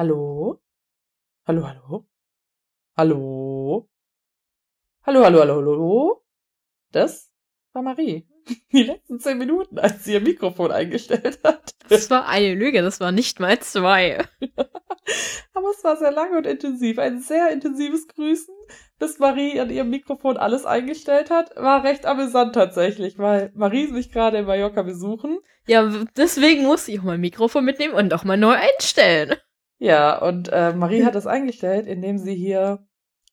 [0.00, 0.58] Hallo?
[1.46, 2.06] Hallo, hallo?
[2.96, 3.90] Hallo?
[5.04, 6.24] Hallo, hallo, hallo, hallo?
[6.90, 7.30] Das
[7.74, 8.26] war Marie.
[8.72, 11.74] Die letzten zehn Minuten, als sie ihr Mikrofon eingestellt hat.
[11.90, 14.24] Das war eine Lüge, das war nicht mal zwei.
[15.52, 16.98] Aber es war sehr lang und intensiv.
[16.98, 18.54] Ein sehr intensives Grüßen,
[18.98, 21.54] bis Marie an ihrem Mikrofon alles eingestellt hat.
[21.56, 25.40] War recht amüsant tatsächlich, weil Marie mich gerade in Mallorca besuchen.
[25.66, 25.86] Ja,
[26.16, 29.36] deswegen musste ich auch mein Mikrofon mitnehmen und auch mal neu einstellen.
[29.80, 32.86] Ja, und äh, Marie hat das eingestellt, indem sie hier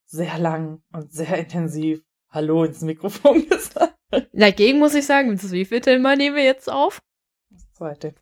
[0.06, 3.76] sehr lang und sehr intensiv Hallo ins Mikrofon gesagt
[4.12, 4.30] hat.
[4.32, 7.02] Dagegen muss ich sagen, das wievielte Mal nehmen wir jetzt auf?
[7.50, 8.16] Das zweite.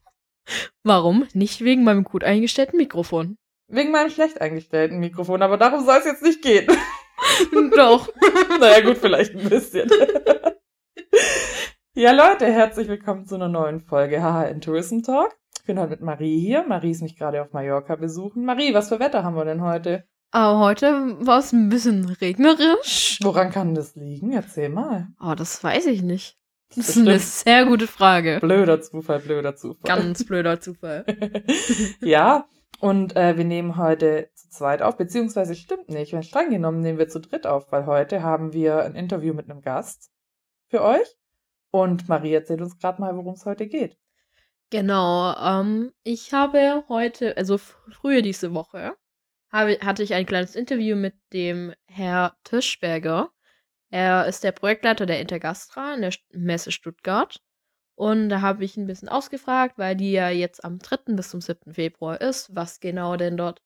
[0.84, 1.28] Warum?
[1.34, 3.38] Nicht wegen meinem gut eingestellten Mikrofon.
[3.68, 6.68] Wegen meinem schlecht eingestellten Mikrofon, aber darum soll es jetzt nicht gehen.
[7.76, 8.10] Doch.
[8.60, 9.88] naja, gut, vielleicht ein bisschen.
[11.94, 15.38] ja, Leute, herzlich willkommen zu einer neuen Folge HHN Tourism Talk.
[15.66, 16.64] Ich bin heute mit Marie hier.
[16.68, 18.46] Marie ist mich gerade auf Mallorca besuchen.
[18.46, 20.04] Marie, was für Wetter haben wir denn heute?
[20.30, 23.18] Aber heute war es ein bisschen regnerisch.
[23.24, 24.32] Woran kann das liegen?
[24.32, 25.08] Erzähl mal.
[25.20, 26.38] Oh, das weiß ich nicht.
[26.76, 28.38] Das ist eine sehr gute Frage.
[28.42, 29.82] Blöder Zufall, blöder Zufall.
[29.86, 31.04] Ganz blöder Zufall.
[32.00, 32.46] ja,
[32.80, 36.14] und äh, wir nehmen heute zu zweit auf, beziehungsweise stimmt nicht.
[36.14, 39.50] Wenn streng genommen nehmen wir zu dritt auf, weil heute haben wir ein Interview mit
[39.50, 40.12] einem Gast
[40.68, 41.18] für euch.
[41.72, 43.98] Und Marie erzählt uns gerade mal, worum es heute geht.
[44.72, 48.96] Genau, ähm, ich habe heute, also früher diese Woche,
[49.52, 53.32] habe, hatte ich ein kleines Interview mit dem Herr Tischberger.
[53.92, 57.42] Er ist der Projektleiter der Intergastra in der Messe Stuttgart.
[57.96, 61.16] Und da habe ich ein bisschen ausgefragt, weil die ja jetzt am 3.
[61.16, 61.74] bis zum 7.
[61.74, 63.62] Februar ist, was genau denn dort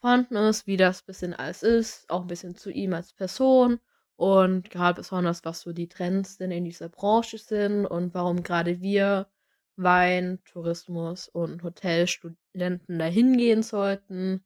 [0.00, 3.80] vorhanden ist, wie das bisschen alles ist, auch ein bisschen zu ihm als Person
[4.16, 8.80] und gerade besonders, was so die Trends denn in dieser Branche sind und warum gerade
[8.80, 9.28] wir
[9.76, 14.44] Wein, Tourismus und Hotelstudenten dahin gehen sollten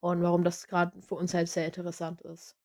[0.00, 2.56] und warum das gerade für uns halt sehr interessant ist.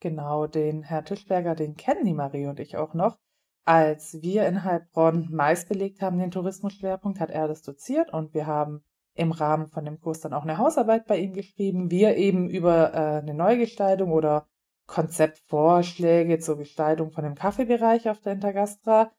[0.00, 3.18] Genau, den Herr Tischberger, den kennen die Marie und ich auch noch.
[3.66, 8.46] Als wir in Heilbronn Mais belegt haben, den Tourismusschwerpunkt, hat er das doziert und wir
[8.46, 8.82] haben
[9.14, 11.90] im Rahmen von dem Kurs dann auch eine Hausarbeit bei ihm geschrieben.
[11.90, 14.46] Wir eben über äh, eine Neugestaltung oder
[14.86, 19.12] Konzeptvorschläge zur Gestaltung von dem Kaffeebereich auf der Intergastra.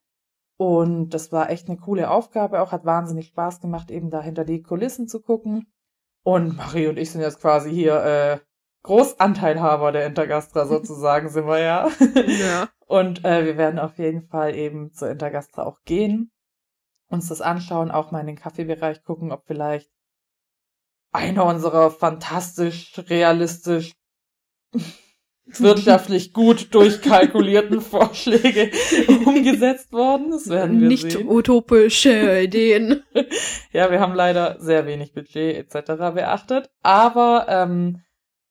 [0.61, 4.45] Und das war echt eine coole Aufgabe, auch hat wahnsinnig Spaß gemacht, eben da hinter
[4.45, 5.73] die Kulissen zu gucken.
[6.21, 8.39] Und Marie und ich sind jetzt quasi hier äh,
[8.83, 11.89] Großanteilhaber der Intergastra sozusagen, sind wir ja.
[12.15, 12.69] Ja.
[12.85, 16.31] Und äh, wir werden auf jeden Fall eben zur Intergastra auch gehen,
[17.07, 19.89] uns das anschauen, auch mal in den Kaffeebereich gucken, ob vielleicht
[21.11, 23.93] einer unserer fantastisch, realistisch,
[25.59, 28.71] wirtschaftlich gut durchkalkulierten Vorschläge
[29.25, 30.31] umgesetzt worden.
[30.31, 31.27] Das werden wir Nicht sehen.
[31.27, 33.03] utopische Ideen.
[33.73, 36.13] Ja, wir haben leider sehr wenig Budget etc.
[36.13, 36.69] beachtet.
[36.83, 38.01] Aber ähm,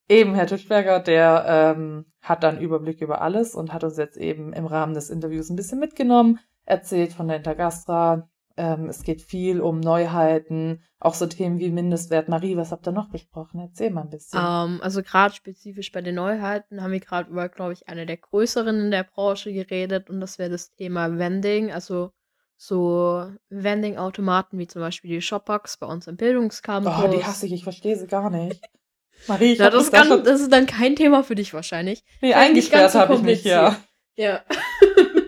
[0.09, 4.53] eben Herr Tischberger, der ähm, hat dann Überblick über alles und hat uns jetzt eben
[4.55, 8.29] im Rahmen des Interviews ein bisschen mitgenommen, erzählt von der Intergastra.
[8.63, 12.29] Ähm, es geht viel um Neuheiten, auch so Themen wie Mindestwert.
[12.29, 13.59] Marie, was habt ihr noch besprochen?
[13.61, 14.39] Erzähl mal ein bisschen.
[14.39, 18.19] Ähm, also gerade spezifisch bei den Neuheiten haben wir gerade über, glaube ich, eine der
[18.19, 22.11] größeren in der Branche geredet und das wäre das Thema Vending, also
[22.59, 26.93] so Vending-Automaten wie zum Beispiel die Shopbox bei uns im Bildungscampus.
[27.03, 28.61] Oh, die hasse ich, ich verstehe sie gar nicht.
[29.27, 32.05] Marie, ich hab das, da kann, schon- das ist dann kein Thema für dich wahrscheinlich.
[32.21, 33.77] Nee, eingesperrt ganz so habe ich mich, ja.
[34.17, 34.43] Ja.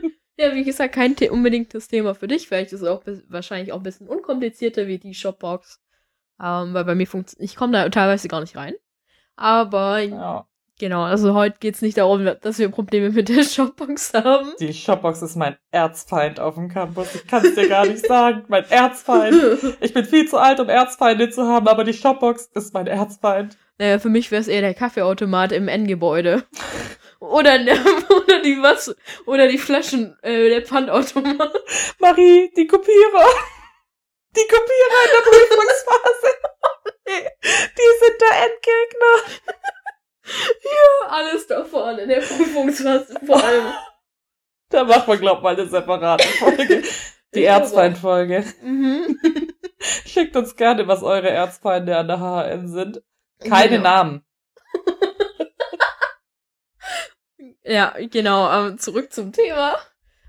[0.43, 2.49] ja, wie gesagt, kein The unbedingtes Thema für dich.
[2.49, 5.81] Vielleicht ist es auch wahrscheinlich auch ein bisschen unkomplizierter wie die Shopbox.
[6.43, 8.75] Ähm, weil bei mir funktioniert, ich komme da teilweise gar nicht rein.
[9.37, 10.47] Aber ja.
[10.81, 14.53] genau, also heute geht es nicht darum, dass wir Probleme mit der Shopbox haben.
[14.59, 17.15] Die Shopbox ist mein Erzfeind auf dem Campus.
[17.15, 18.45] Ich kann es dir gar nicht sagen.
[18.49, 19.37] Mein Erzfeind.
[19.81, 23.57] Ich bin viel zu alt, um Erzfeinde zu haben, aber die Shopbox ist mein Erzfeind.
[23.79, 26.45] Naja, für mich wäre es eher der Kaffeeautomat im N-Gebäude.
[27.23, 27.79] Oder, ne-
[28.11, 28.95] oder die was,
[29.27, 31.53] oder die Flaschen, äh, der Pfandautomat.
[32.01, 33.29] Marie, die Kopierer.
[34.35, 36.35] Die Kopierer in der Prüfungsphase.
[37.79, 39.15] Die sind der Endgegner.
[41.09, 43.73] Alles da vorne in der Prüfungsphase vor allem.
[44.71, 46.83] Da macht man, glaub mal, eine separate Folge.
[47.35, 48.45] Die Erzfeindfolge.
[48.63, 49.19] Mhm.
[50.07, 53.03] Schickt uns gerne, was eure Erzfeinde an der HN sind.
[53.41, 53.83] Keine Genau.
[53.83, 54.25] Namen.
[57.65, 58.71] Ja, genau.
[58.77, 59.77] Zurück zum Thema.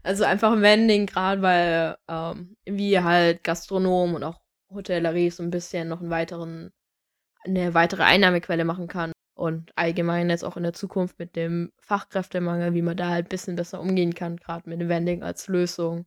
[0.03, 5.87] Also einfach Vending, gerade weil ähm, wir halt Gastronomen und auch Hotellerie so ein bisschen
[5.87, 6.71] noch einen weiteren,
[7.45, 9.13] eine weitere Einnahmequelle machen kann.
[9.35, 13.29] Und allgemein jetzt auch in der Zukunft mit dem Fachkräftemangel, wie man da halt ein
[13.29, 16.05] bisschen besser umgehen kann, gerade mit dem Vending als Lösung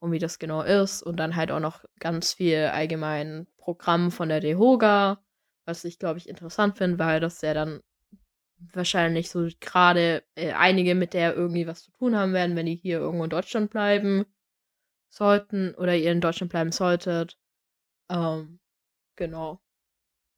[0.00, 1.02] und wie das genau ist.
[1.02, 5.22] Und dann halt auch noch ganz viel allgemein Programm von der DEHOGA,
[5.64, 7.80] was ich, glaube ich, interessant finde, weil das ja dann
[8.72, 12.74] wahrscheinlich so gerade äh, einige mit der irgendwie was zu tun haben werden, wenn die
[12.74, 14.24] hier irgendwo in Deutschland bleiben
[15.10, 17.38] sollten oder ihr in Deutschland bleiben solltet.
[18.10, 18.60] Ähm,
[19.16, 19.60] genau.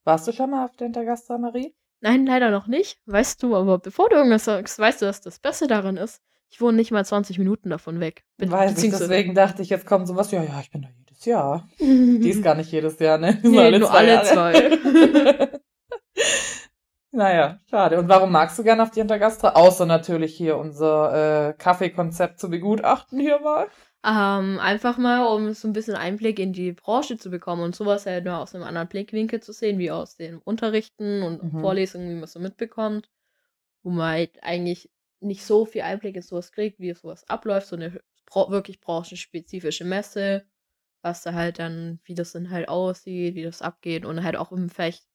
[0.04, 1.74] Warst du schon mal auf der Intergastra, Marie?
[2.00, 2.98] Nein, leider noch nicht.
[3.06, 6.22] Weißt du, aber bevor du irgendwas sagst, weißt du, dass das Beste daran ist?
[6.48, 8.24] Ich wohne nicht mal 20 Minuten davon weg.
[8.36, 11.24] Be Weiß ich, deswegen dachte ich, jetzt kommt sowas, ja, ja, ich bin da jedes
[11.24, 11.68] Jahr.
[11.78, 13.38] Die ist gar nicht jedes Jahr, ne?
[13.42, 15.60] Nee, alle nur zwei alle zwei.
[17.12, 17.98] naja, schade.
[17.98, 19.50] Und warum magst du gerne auf die Intergastra?
[19.50, 23.68] Außer natürlich hier unser äh, Kaffeekonzept zu begutachten hier mal.
[24.02, 28.06] Ähm, einfach mal, um so ein bisschen Einblick in die Branche zu bekommen und sowas
[28.06, 31.60] halt nur aus einem anderen Blickwinkel zu sehen, wie aus den Unterrichten und mhm.
[31.60, 33.10] Vorlesungen, wie man so mitbekommt,
[33.82, 34.90] wo man halt eigentlich
[35.20, 38.00] nicht so viel Einblick in sowas kriegt, wie sowas abläuft, so eine
[38.32, 40.46] wirklich branchenspezifische Messe,
[41.02, 44.50] was da halt dann, wie das dann halt aussieht, wie das abgeht und halt auch
[44.50, 45.06] um vielleicht,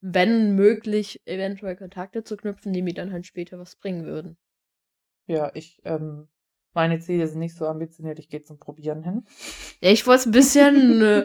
[0.00, 4.36] wenn möglich, eventuell Kontakte zu knüpfen, die mir dann halt später was bringen würden.
[5.26, 6.28] Ja, ich ähm,
[6.78, 9.24] meine Ziele sind nicht so ambitioniert, ich gehe zum Probieren hin.
[9.80, 11.24] Ja, ich wollte es ein bisschen äh,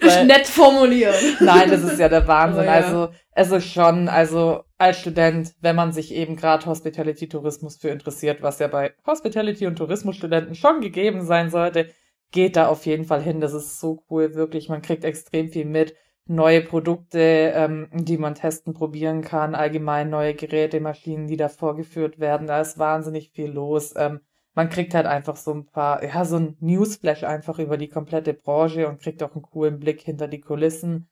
[0.24, 1.14] nett formulieren.
[1.40, 2.64] Nein, das ist ja der Wahnsinn.
[2.64, 2.72] Ja.
[2.72, 8.42] Also, es ist schon, also als Student, wenn man sich eben gerade Hospitality-Tourismus für interessiert,
[8.42, 11.90] was ja bei Hospitality- und Tourismusstudenten schon gegeben sein sollte,
[12.30, 13.40] geht da auf jeden Fall hin.
[13.40, 14.68] Das ist so cool, wirklich.
[14.68, 15.94] Man kriegt extrem viel mit
[16.30, 17.18] neue Produkte,
[17.54, 22.46] ähm, die man testen, probieren kann, allgemein neue Geräte, Maschinen, die da vorgeführt werden.
[22.46, 23.94] Da ist wahnsinnig viel los.
[23.96, 24.20] Ähm,
[24.54, 28.32] man kriegt halt einfach so ein paar, ja, so ein Newsflash einfach über die komplette
[28.32, 31.08] Branche und kriegt auch einen coolen Blick hinter die Kulissen.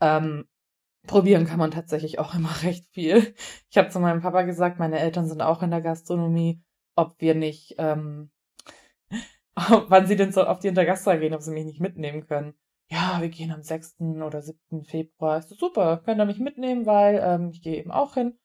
[0.00, 0.46] Ähm,
[1.06, 3.34] probieren kann man tatsächlich auch immer recht viel.
[3.70, 6.62] Ich habe zu meinem Papa gesagt, meine Eltern sind auch in der Gastronomie,
[6.96, 8.30] ob wir nicht, ähm,
[9.88, 12.54] wann sie denn so auf die Intergastra gehen, ob sie mich nicht mitnehmen können
[12.90, 13.96] ja, wir gehen am 6.
[14.00, 14.84] oder 7.
[14.84, 15.38] Februar.
[15.38, 18.38] Ist so, super, könnt ihr mich mitnehmen, weil ähm, ich gehe eben auch hin.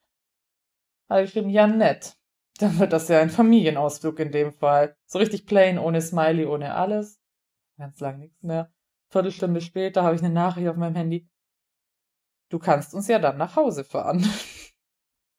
[1.12, 2.16] Ich geschrieben, ja, nett.
[2.60, 4.96] Dann wird das ja ein Familienausflug in dem Fall.
[5.06, 7.20] So richtig plain, ohne Smiley, ohne alles.
[7.78, 8.72] Ganz lang nichts mehr.
[9.10, 11.28] Viertelstunde später habe ich eine Nachricht auf meinem Handy.
[12.50, 14.28] Du kannst uns ja dann nach Hause fahren.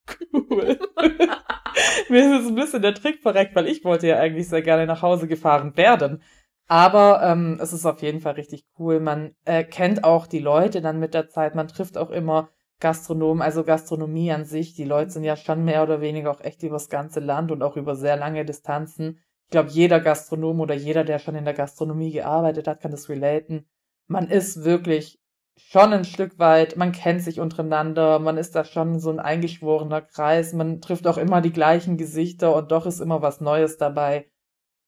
[0.32, 0.78] cool.
[2.08, 4.86] Mir ist jetzt ein bisschen der Trick verreckt, weil ich wollte ja eigentlich sehr gerne
[4.86, 6.22] nach Hause gefahren werden.
[6.70, 9.00] Aber ähm, es ist auf jeden Fall richtig cool.
[9.00, 11.56] Man äh, kennt auch die Leute dann mit der Zeit.
[11.56, 14.74] Man trifft auch immer Gastronomen, also Gastronomie an sich.
[14.74, 17.76] Die Leute sind ja schon mehr oder weniger auch echt übers ganze Land und auch
[17.76, 19.18] über sehr lange Distanzen.
[19.46, 23.08] Ich glaube, jeder Gastronom oder jeder, der schon in der Gastronomie gearbeitet hat, kann das
[23.08, 23.66] relaten.
[24.06, 25.18] Man ist wirklich
[25.56, 30.02] schon ein Stück weit, man kennt sich untereinander, man ist da schon so ein eingeschworener
[30.02, 34.30] Kreis, man trifft auch immer die gleichen Gesichter und doch ist immer was Neues dabei.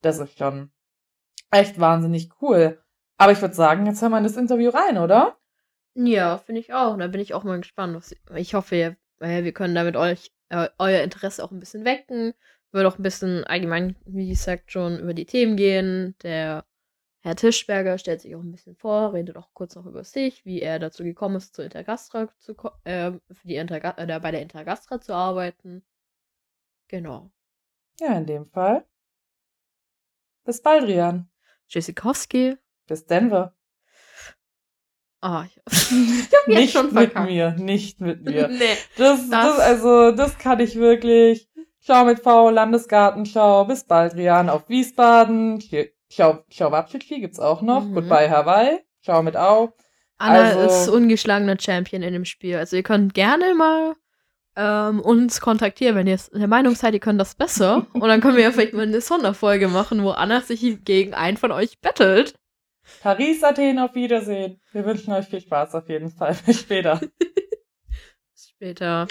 [0.00, 0.70] Das ist schon
[1.52, 2.82] echt wahnsinnig cool.
[3.18, 5.36] Aber ich würde sagen, jetzt hören wir in das Interview rein, oder?
[5.94, 6.96] Ja, finde ich auch.
[6.96, 7.94] Da bin ich auch mal gespannt.
[7.94, 12.34] Was, ich hoffe, wir, können damit euch äh, euer Interesse auch ein bisschen wecken.
[12.72, 16.16] Wird auch ein bisschen allgemein, wie gesagt, schon über die Themen gehen.
[16.22, 16.64] Der
[17.20, 20.60] Herr Tischberger stellt sich auch ein bisschen vor, redet auch kurz noch über sich, wie
[20.60, 25.00] er dazu gekommen ist, zur Intergastra zu äh, für die Interga äh, bei der Intergastra
[25.00, 25.84] zu arbeiten.
[26.88, 27.30] Genau.
[28.00, 28.84] Ja, in dem Fall.
[30.44, 31.31] Bis bald, Rian.
[31.72, 32.56] Jessikowski.
[32.86, 33.54] Bis Denver.
[35.20, 38.48] Ah, ich, ich hab nicht schon mit mir, nicht mit mir.
[38.48, 41.48] nee, das, das, das, also, das kann ich wirklich.
[41.78, 43.64] Schau mit V, Landesgartenschau.
[43.64, 45.62] Bis bald, Rian, auf Wiesbaden.
[46.10, 47.84] Schau, Schau Wapschitschli gibt's auch noch.
[47.84, 47.94] Mhm.
[47.94, 48.78] Goodbye Hawaii.
[49.00, 49.72] Schau mit Au.
[50.18, 52.56] Anna also, ist ungeschlagener Champion in dem Spiel.
[52.56, 53.96] Also ihr könnt gerne mal
[54.56, 57.86] ähm, uns kontaktieren, wenn ihr der Meinung seid, ihr könnt das besser.
[57.92, 61.36] Und dann können wir ja vielleicht mal eine Sonderfolge machen, wo Anna sich gegen einen
[61.36, 62.34] von euch bettelt.
[63.00, 64.60] Paris, Athen, auf Wiedersehen.
[64.72, 66.36] Wir wünschen euch viel Spaß auf jeden Fall.
[66.46, 67.00] Bis später.
[67.00, 69.06] Bis später.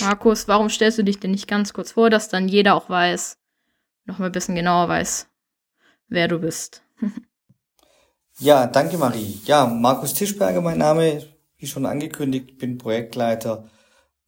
[0.00, 3.38] Markus, warum stellst du dich denn nicht ganz kurz vor, dass dann jeder auch weiß,
[4.04, 5.28] noch mal ein bisschen genauer weiß,
[6.06, 6.82] wer du bist?
[8.38, 9.40] ja, danke Marie.
[9.44, 13.68] Ja, Markus Tischberger, mein Name wie schon angekündigt, bin Projektleiter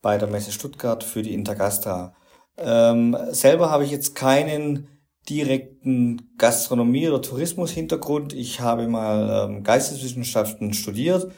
[0.02, 2.14] bei der Messe Stuttgart für die Intergastra.
[2.58, 4.88] Ähm, selber habe ich jetzt keinen
[5.28, 8.32] direkten Gastronomie- oder Tourismus-Hintergrund.
[8.32, 11.30] Ich habe mal ähm, Geisteswissenschaften studiert,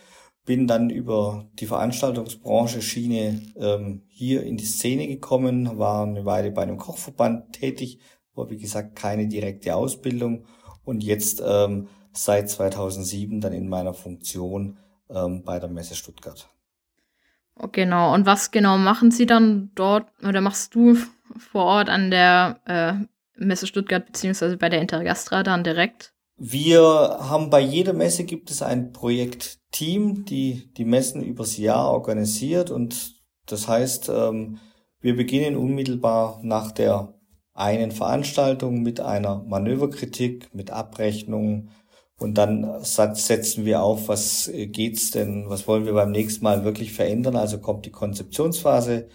[0.45, 6.51] bin dann über die Veranstaltungsbranche Schiene ähm, hier in die Szene gekommen, war eine Weile
[6.51, 7.99] bei einem Kochverband tätig,
[8.35, 10.47] aber wie gesagt keine direkte Ausbildung
[10.85, 14.79] und jetzt ähm, seit 2007 dann in meiner Funktion
[15.12, 16.49] ähm, bei der Messe Stuttgart.
[17.73, 18.14] Genau.
[18.14, 20.97] Und was genau machen Sie dann dort oder machst du
[21.37, 22.95] vor Ort an der äh,
[23.37, 26.12] Messe Stuttgart beziehungsweise bei der Intergastra dann direkt?
[26.45, 32.71] wir haben bei jeder Messe gibt es ein Projektteam, die die Messen übers Jahr organisiert
[32.71, 34.59] und das heißt, ähm,
[35.00, 37.14] wir beginnen unmittelbar nach der
[37.54, 41.69] einen Veranstaltung mit einer Manöverkritik, mit Abrechnung
[42.23, 46.93] und dann setzen wir auf, was geht's denn, was wollen wir beim nächsten Mal wirklich
[46.93, 47.37] verändern.
[47.37, 49.09] Also kommt die Konzeptionsphase,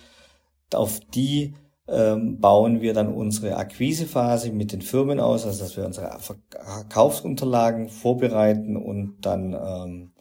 [0.73, 1.53] auf die
[1.87, 7.89] ähm, bauen wir dann unsere Akquisephase mit den Firmen aus, also dass wir unsere Verkaufsunterlagen
[7.89, 10.11] vorbereiten und dann ähm,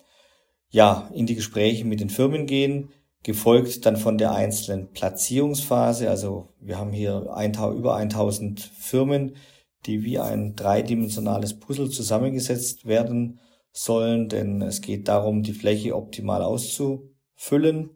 [0.71, 2.90] ja in die Gespräche mit den Firmen gehen,
[3.25, 6.09] gefolgt dann von der einzelnen Platzierungsphase.
[6.09, 9.35] Also wir haben hier ein, über 1000 Firmen,
[9.87, 13.40] die wie ein dreidimensionales Puzzle zusammengesetzt werden
[13.73, 17.90] sollen, denn es geht darum, die Fläche optimal auszufüllen.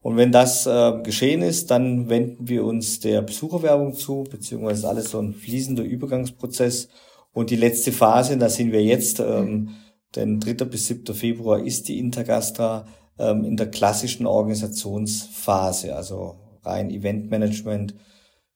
[0.00, 5.10] Und wenn das äh, geschehen ist, dann wenden wir uns der Besucherwerbung zu, beziehungsweise alles
[5.10, 6.88] so ein fließender Übergangsprozess.
[7.32, 9.70] Und die letzte Phase, da sind wir jetzt, ähm,
[10.14, 10.64] denn 3.
[10.64, 11.14] bis 7.
[11.14, 12.86] Februar ist die Intergastra
[13.18, 17.94] ähm, in der klassischen Organisationsphase, also rein Eventmanagement.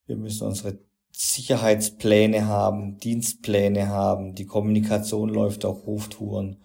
[0.06, 0.78] Wir müssen unsere
[1.24, 6.64] Sicherheitspläne haben, Dienstpläne haben, die Kommunikation läuft auf Hoftouren.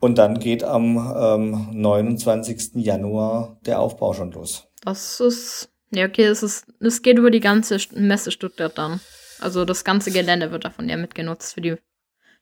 [0.00, 2.76] Und dann geht am ähm, 29.
[2.76, 4.66] Januar der Aufbau schon los.
[4.82, 9.00] Das ist, ja, okay, es ist, es geht über die ganze Messe Stuttgart dann.
[9.40, 11.76] Also das ganze Gelände wird davon ja mitgenutzt für die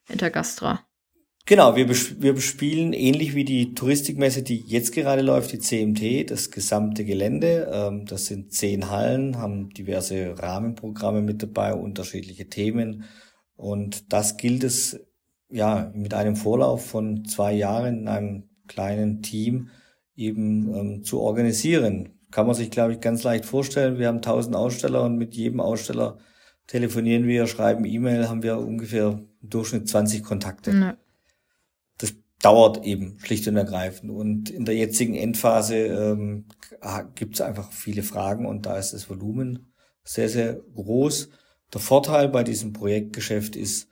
[0.07, 0.85] Intergastra.
[1.45, 6.51] Genau, wir, wir bespielen ähnlich wie die Touristikmesse, die jetzt gerade läuft, die CMT, das
[6.51, 7.69] gesamte Gelände.
[7.71, 13.03] Ähm, das sind zehn Hallen, haben diverse Rahmenprogramme mit dabei, unterschiedliche Themen.
[13.57, 15.01] Und das gilt es
[15.49, 19.69] ja, mit einem Vorlauf von zwei Jahren in einem kleinen Team
[20.15, 22.19] eben ähm, zu organisieren.
[22.31, 23.99] Kann man sich, glaube ich, ganz leicht vorstellen.
[23.99, 26.17] Wir haben tausend Aussteller und mit jedem Aussteller
[26.67, 30.73] telefonieren wir, schreiben E-Mail, haben wir ungefähr im Durchschnitt 20 Kontakte.
[30.73, 30.93] Nee.
[32.43, 34.11] Dauert eben schlicht und ergreifend.
[34.11, 36.45] Und in der jetzigen Endphase ähm,
[37.15, 39.73] gibt es einfach viele Fragen und da ist das Volumen
[40.03, 41.29] sehr, sehr groß.
[41.73, 43.87] Der Vorteil bei diesem Projektgeschäft ist,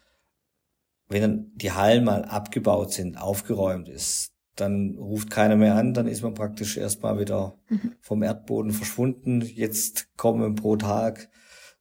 [1.07, 6.07] wenn dann die Hallen mal abgebaut sind, aufgeräumt ist, dann ruft keiner mehr an, dann
[6.07, 7.93] ist man praktisch erstmal wieder mhm.
[8.01, 9.41] vom Erdboden verschwunden.
[9.41, 11.29] Jetzt kommen pro Tag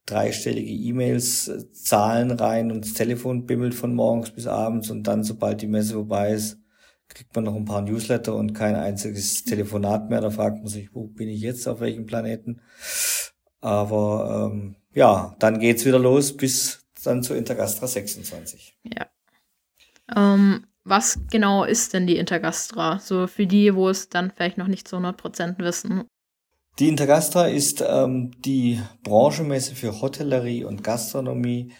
[0.07, 5.63] dreistellige E-Mails, Zahlen rein und das Telefon bimmelt von morgens bis abends und dann, sobald
[5.63, 6.59] die Messe vorbei ist,
[7.09, 10.21] kriegt man noch ein paar Newsletter und kein einziges Telefonat mehr.
[10.21, 12.61] Da fragt man sich, wo bin ich jetzt, auf welchem Planeten?
[13.61, 18.79] Aber ähm, ja, dann geht's wieder los bis dann zu Intergastra 26.
[18.85, 19.07] Ja.
[20.15, 22.99] Ähm, was genau ist denn die Intergastra?
[22.99, 26.05] So für die, wo es dann vielleicht noch nicht zu 100% wissen.
[26.81, 31.73] Die Intergastra ist ähm, die Branchenmesse für Hotellerie und Gastronomie,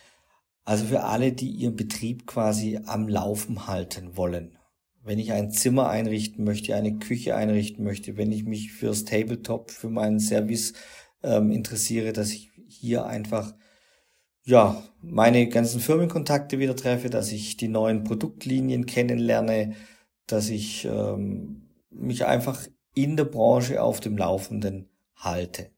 [0.67, 4.59] also für alle, die ihren Betrieb quasi am Laufen halten wollen.
[5.03, 9.71] Wenn ich ein Zimmer einrichten möchte, eine Küche einrichten möchte, wenn ich mich fürs Tabletop,
[9.71, 10.75] für meinen Service
[11.23, 13.55] ähm, interessiere, dass ich hier einfach
[14.45, 19.77] ja, meine ganzen Firmenkontakte wieder treffe, dass ich die neuen Produktlinien kennenlerne,
[20.27, 24.90] dass ich ähm, mich einfach in der Branche auf dem Laufenden
[25.21, 25.71] halte.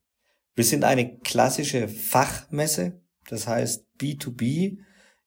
[0.55, 4.79] Wir sind eine klassische Fachmesse, das heißt B2B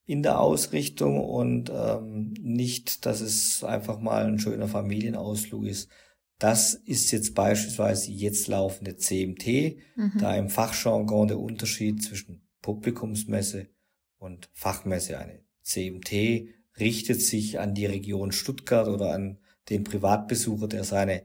[0.06, 5.90] in der Ausrichtung und ähm, nicht, dass es einfach mal ein schöner Familienausflug ist.
[6.38, 10.12] Das ist jetzt beispielsweise jetzt laufende CMT, mhm.
[10.20, 13.70] da im Fachjargon der Unterschied zwischen Publikumsmesse
[14.18, 15.18] und Fachmesse.
[15.18, 21.24] Eine CMT richtet sich an die Region Stuttgart oder an den Privatbesucher, der seine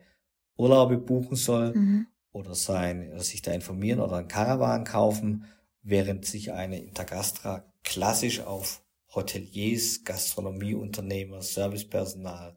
[0.57, 2.07] Urlaube buchen soll mhm.
[2.33, 5.47] Oder sein, sich da informieren oder einen Caravan kaufen,
[5.83, 8.83] während sich eine Intergastra klassisch auf
[9.15, 12.57] Hoteliers, Gastronomieunternehmer, Servicepersonal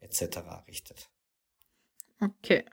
[0.00, 0.38] etc.
[0.66, 1.10] richtet.
[2.20, 2.64] Okay.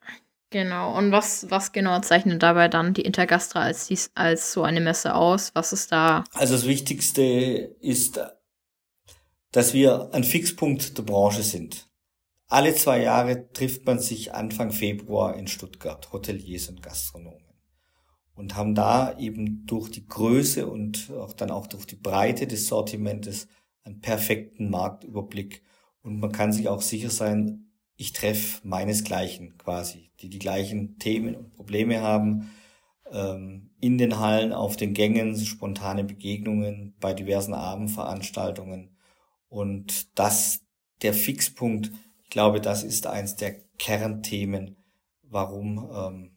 [0.50, 0.98] Genau.
[0.98, 5.14] Und was, was genau zeichnet dabei dann die Intergastra als, dies, als so eine Messe
[5.14, 5.52] aus?
[5.56, 6.24] Was ist da?
[6.34, 7.22] Also das Wichtigste
[7.82, 8.22] ist,
[9.52, 11.87] dass wir ein Fixpunkt der Branche sind.
[12.50, 17.44] Alle zwei Jahre trifft man sich Anfang Februar in Stuttgart, Hoteliers und Gastronomen.
[18.36, 22.68] Und haben da eben durch die Größe und auch dann auch durch die Breite des
[22.68, 23.48] Sortimentes
[23.84, 25.62] einen perfekten Marktüberblick.
[26.04, 31.36] Und man kann sich auch sicher sein, ich treffe meinesgleichen quasi, die die gleichen Themen
[31.36, 32.52] und Probleme haben,
[33.12, 38.96] ähm, in den Hallen, auf den Gängen, spontane Begegnungen, bei diversen Abendveranstaltungen.
[39.50, 40.62] Und das,
[41.02, 41.92] der Fixpunkt,
[42.28, 44.76] ich glaube, das ist eins der Kernthemen,
[45.24, 46.32] warum ähm,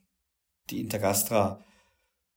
[0.69, 1.59] die Intergastra,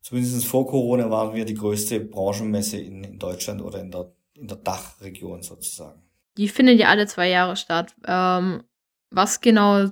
[0.00, 4.48] zumindest vor Corona waren wir die größte Branchenmesse in, in Deutschland oder in der in
[4.48, 6.02] der Dachregion sozusagen.
[6.36, 7.94] Die findet ja alle zwei Jahre statt.
[8.06, 8.64] Ähm,
[9.10, 9.90] was genau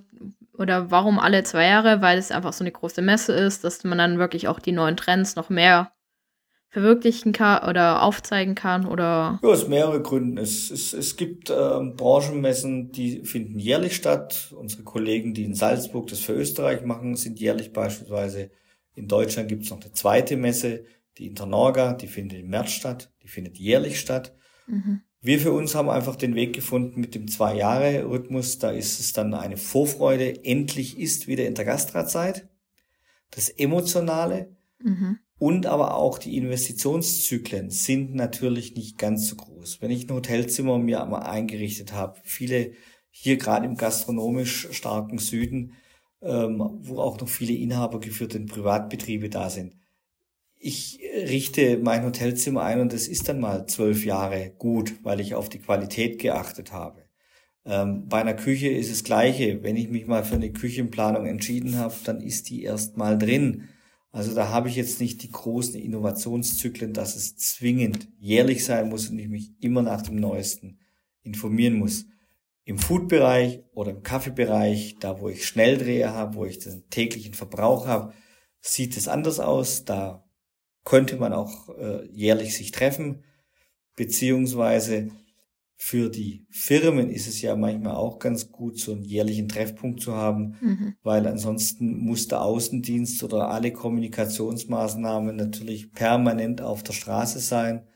[0.54, 2.02] oder warum alle zwei Jahre?
[2.02, 4.96] Weil es einfach so eine große Messe ist, dass man dann wirklich auch die neuen
[4.96, 5.91] Trends noch mehr
[6.72, 9.38] verwirklichen kann oder aufzeigen kann oder?
[9.42, 10.38] Ja, aus mehreren Gründen.
[10.38, 14.54] Es, es, es gibt ähm, Branchenmessen, die finden jährlich statt.
[14.56, 18.50] Unsere Kollegen, die in Salzburg das für Österreich machen, sind jährlich beispielsweise.
[18.94, 20.86] In Deutschland gibt es noch eine zweite Messe,
[21.18, 24.34] die Internorga, die findet im März statt, die findet jährlich statt.
[24.66, 25.02] Mhm.
[25.20, 28.58] Wir für uns haben einfach den Weg gefunden mit dem Zwei-Jahre-Rhythmus.
[28.58, 30.42] Da ist es dann eine Vorfreude.
[30.44, 32.48] Endlich ist wieder Intergastra-Zeit.
[33.30, 34.56] Das Emotionale.
[34.82, 35.18] Mhm.
[35.42, 39.82] Und aber auch die Investitionszyklen sind natürlich nicht ganz so groß.
[39.82, 42.74] Wenn ich ein Hotelzimmer mir einmal eingerichtet habe, viele
[43.10, 45.72] hier gerade im gastronomisch starken Süden,
[46.22, 49.74] ähm, wo auch noch viele inhabergeführte Privatbetriebe da sind,
[50.60, 55.34] ich richte mein Hotelzimmer ein und es ist dann mal zwölf Jahre gut, weil ich
[55.34, 57.02] auf die Qualität geachtet habe.
[57.64, 59.64] Ähm, bei einer Küche ist es gleiche.
[59.64, 63.68] Wenn ich mich mal für eine Küchenplanung entschieden habe, dann ist die erst mal drin.
[64.12, 69.08] Also da habe ich jetzt nicht die großen Innovationszyklen, dass es zwingend jährlich sein muss
[69.08, 70.78] und ich mich immer nach dem Neuesten
[71.22, 72.04] informieren muss.
[72.64, 77.86] Im Food-Bereich oder im Kaffeebereich, da wo ich Schnelldreher habe, wo ich den täglichen Verbrauch
[77.86, 78.12] habe,
[78.60, 79.86] sieht es anders aus.
[79.86, 80.24] Da
[80.84, 83.24] könnte man auch äh, jährlich sich treffen,
[83.96, 85.10] beziehungsweise
[85.84, 90.14] für die Firmen ist es ja manchmal auch ganz gut, so einen jährlichen Treffpunkt zu
[90.14, 90.94] haben, mhm.
[91.02, 97.88] weil ansonsten muss der Außendienst oder alle Kommunikationsmaßnahmen natürlich permanent auf der Straße sein.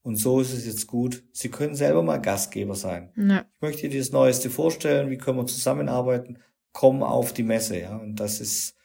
[0.00, 1.24] Und so ist es jetzt gut.
[1.32, 3.12] Sie können selber mal Gastgeber sein.
[3.16, 3.44] Ja.
[3.54, 5.10] Ich möchte dir das Neueste vorstellen.
[5.10, 6.38] Wie können wir zusammenarbeiten?
[6.72, 7.98] Komm auf die Messe, ja.
[7.98, 8.76] Und das ist,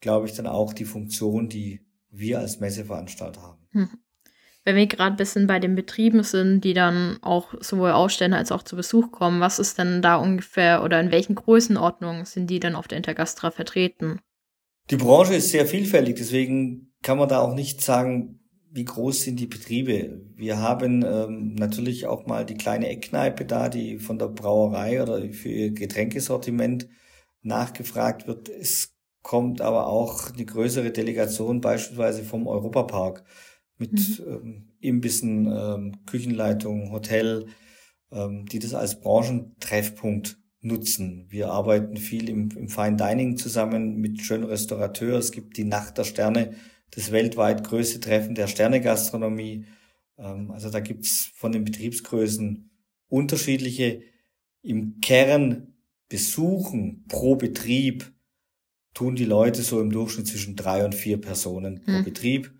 [0.00, 3.68] glaube ich, dann auch die Funktion, die wir als Messeveranstalter haben.
[3.72, 3.88] Hm.
[4.68, 8.52] Wenn wir gerade ein bisschen bei den Betrieben sind, die dann auch sowohl ausstellen als
[8.52, 12.60] auch zu Besuch kommen, was ist denn da ungefähr oder in welchen Größenordnungen sind die
[12.60, 14.20] dann auf der Intergastra vertreten?
[14.90, 18.40] Die Branche ist sehr vielfältig, deswegen kann man da auch nicht sagen,
[18.70, 20.20] wie groß sind die Betriebe.
[20.36, 25.32] Wir haben ähm, natürlich auch mal die kleine Eckkneipe da, die von der Brauerei oder
[25.32, 26.90] für ihr Getränkesortiment
[27.40, 28.50] nachgefragt wird.
[28.50, 33.24] Es kommt aber auch eine größere Delegation beispielsweise vom Europapark
[33.78, 34.24] mit mhm.
[34.26, 37.46] ähm, Imbissen, ähm, Küchenleitung, Hotel,
[38.12, 41.26] ähm, die das als Branchentreffpunkt nutzen.
[41.28, 45.26] Wir arbeiten viel im, im Fine Dining zusammen mit schönen Restaurateurs.
[45.26, 46.54] Es gibt die Nacht der Sterne,
[46.90, 49.66] das weltweit größte Treffen der Sternegastronomie.
[50.18, 52.70] Ähm, also da gibt's von den Betriebsgrößen
[53.08, 54.02] unterschiedliche.
[54.62, 55.74] Im Kern
[56.08, 58.10] Besuchen pro Betrieb
[58.94, 62.04] tun die Leute so im Durchschnitt zwischen drei und vier Personen pro hm.
[62.04, 62.57] Betrieb.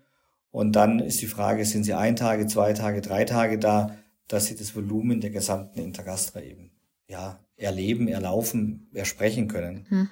[0.51, 3.95] Und dann ist die Frage, sind sie ein Tage, zwei Tage, drei Tage da,
[4.27, 6.71] dass sie das Volumen der gesamten Intergastra eben
[7.07, 9.85] ja, erleben, erlaufen, ersprechen können.
[9.89, 10.09] Hm.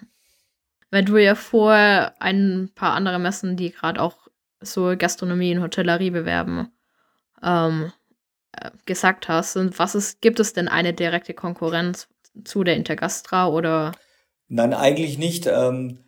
[0.89, 4.27] Weil du ja vorher ein paar andere Messen, die gerade auch
[4.59, 6.71] so Gastronomie und Hotellerie bewerben,
[7.43, 7.91] ähm,
[8.53, 9.57] äh, gesagt hast.
[9.57, 12.07] Und was ist, gibt es denn eine direkte Konkurrenz
[12.43, 13.91] zu der Intergastra oder?
[14.47, 15.45] Nein, eigentlich nicht.
[15.47, 15.99] Ähm,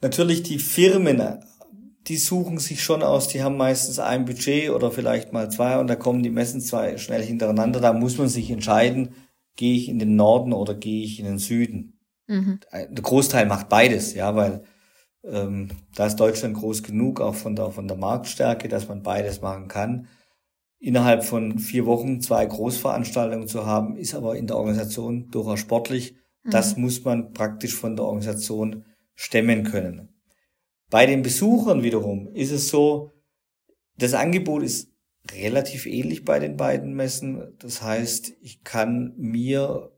[0.00, 1.42] natürlich die Firmen
[2.08, 5.88] die suchen sich schon aus, die haben meistens ein Budget oder vielleicht mal zwei und
[5.88, 7.80] da kommen die Messen zwei schnell hintereinander.
[7.80, 9.14] Da muss man sich entscheiden,
[9.56, 11.98] gehe ich in den Norden oder gehe ich in den Süden.
[12.26, 12.60] Mhm.
[12.72, 14.62] Der Großteil macht beides, ja, weil
[15.24, 19.42] ähm, da ist Deutschland groß genug, auch von der, von der Marktstärke, dass man beides
[19.42, 20.08] machen kann.
[20.78, 26.14] Innerhalb von vier Wochen zwei Großveranstaltungen zu haben, ist aber in der Organisation durchaus sportlich.
[26.44, 26.50] Mhm.
[26.50, 30.17] Das muss man praktisch von der Organisation stemmen können.
[30.90, 33.12] Bei den Besuchern wiederum ist es so,
[33.96, 34.90] das Angebot ist
[35.32, 37.54] relativ ähnlich bei den beiden Messen.
[37.58, 39.92] Das heißt, ich kann mir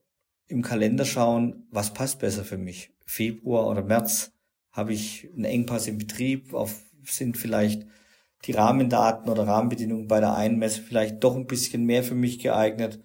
[0.49, 2.93] im Kalender schauen, was passt besser für mich.
[3.07, 4.33] Februar oder März
[4.73, 7.87] habe ich einen Engpass im Betrieb, auf, sind vielleicht
[8.45, 12.39] die Rahmendaten oder Rahmenbedingungen bei der einen Messe vielleicht doch ein bisschen mehr für mich
[12.39, 13.01] geeignet.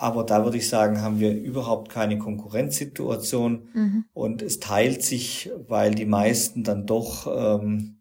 [0.00, 4.04] Aber da würde ich sagen, haben wir überhaupt keine Konkurrenzsituation mhm.
[4.12, 7.98] und es teilt sich, weil die meisten dann doch, ähm,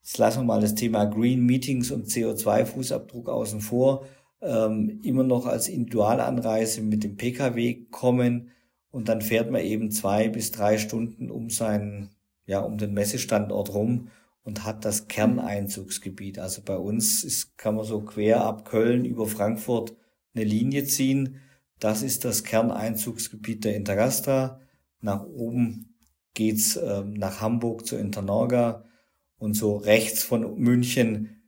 [0.00, 4.06] jetzt lassen wir mal das Thema Green Meetings und CO2-Fußabdruck außen vor,
[4.40, 8.52] ähm, immer noch als Individualanreise mit dem Pkw kommen
[8.92, 12.10] und dann fährt man eben zwei bis drei Stunden um seinen,
[12.46, 14.08] ja, um den Messestandort rum
[14.44, 16.38] und hat das Kerneinzugsgebiet.
[16.38, 19.96] Also bei uns ist, kann man so quer ab Köln über Frankfurt
[20.34, 21.40] eine Linie ziehen.
[21.78, 24.60] Das ist das Kerneinzugsgebiet der Intergastra.
[25.00, 25.94] Nach oben
[26.34, 28.84] geht's äh, nach Hamburg zur Internorga
[29.38, 31.40] und so rechts von München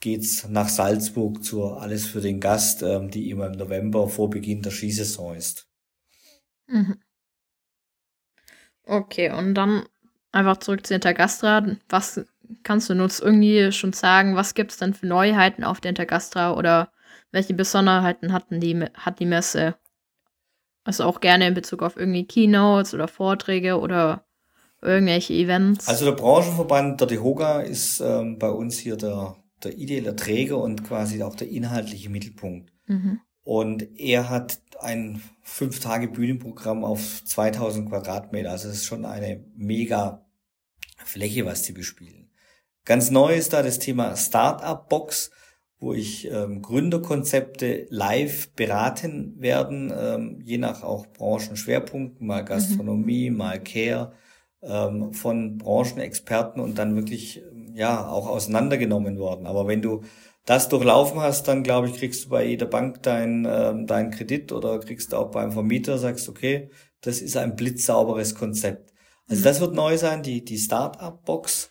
[0.00, 4.62] geht's nach Salzburg zur Alles für den Gast, ähm, die immer im November vor Beginn
[4.62, 5.68] der Skisaison ist.
[6.66, 6.96] Mhm.
[8.86, 9.84] Okay, und dann
[10.32, 11.64] einfach zurück zu Intergastra.
[11.88, 12.20] Was
[12.62, 16.54] kannst du uns irgendwie schon sagen, was gibt es denn für Neuheiten auf der Intergastra
[16.54, 16.92] oder
[17.34, 19.74] welche Besonderheiten hatten die, hat die Messe?
[20.84, 24.24] Also auch gerne in Bezug auf irgendwie Keynotes oder Vorträge oder
[24.80, 25.88] irgendwelche Events.
[25.88, 30.84] Also der Branchenverband der DEHOGA ist ähm, bei uns hier der, der ideelle Träger und
[30.84, 32.70] quasi auch der inhaltliche Mittelpunkt.
[32.86, 33.20] Mhm.
[33.42, 38.50] Und er hat ein fünf Tage Bühnenprogramm auf 2000 Quadratmeter.
[38.50, 40.24] Also es ist schon eine mega
[40.98, 42.30] Fläche, was die bespielen.
[42.84, 45.30] Ganz neu ist da das Thema Startup Box,
[45.78, 53.36] wo ich ähm, Gründerkonzepte live beraten werden, ähm, je nach auch Branchenschwerpunkten, mal Gastronomie, mhm.
[53.36, 54.12] mal Care,
[54.62, 57.42] ähm, von Branchenexperten und dann wirklich
[57.74, 59.46] ja auch auseinandergenommen worden.
[59.46, 60.02] Aber wenn du
[60.46, 64.52] das durchlaufen hast, dann glaube ich, kriegst du bei jeder Bank deinen äh, dein Kredit
[64.52, 68.92] oder kriegst du auch beim Vermieter, sagst, okay, das ist ein blitzsauberes Konzept.
[69.28, 69.44] Also mhm.
[69.44, 71.70] das wird neu sein, die, die Start-up-Box.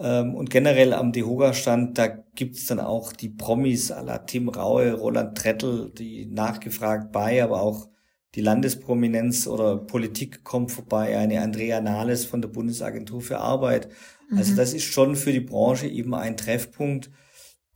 [0.00, 4.94] Ähm, und generell am Dehoga-Stand, da gibt's dann auch die Promis à la Tim Raue,
[4.94, 7.88] Roland Trettel, die nachgefragt bei, aber auch
[8.34, 13.88] die Landesprominenz oder Politik kommt vorbei, eine Andrea Nahles von der Bundesagentur für Arbeit.
[14.34, 14.56] Also mhm.
[14.56, 17.10] das ist schon für die Branche eben ein Treffpunkt,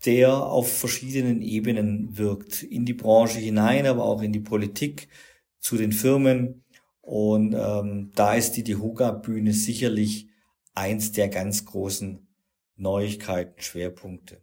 [0.06, 2.62] der auf verschiedenen Ebenen wirkt.
[2.62, 5.08] In die Branche hinein, aber auch in die Politik,
[5.58, 6.62] zu den Firmen.
[7.00, 10.28] Und ähm, da ist die Dehoga-Bühne sicherlich
[10.74, 12.26] eins der ganz großen
[12.76, 14.40] Neuigkeiten, Schwerpunkte.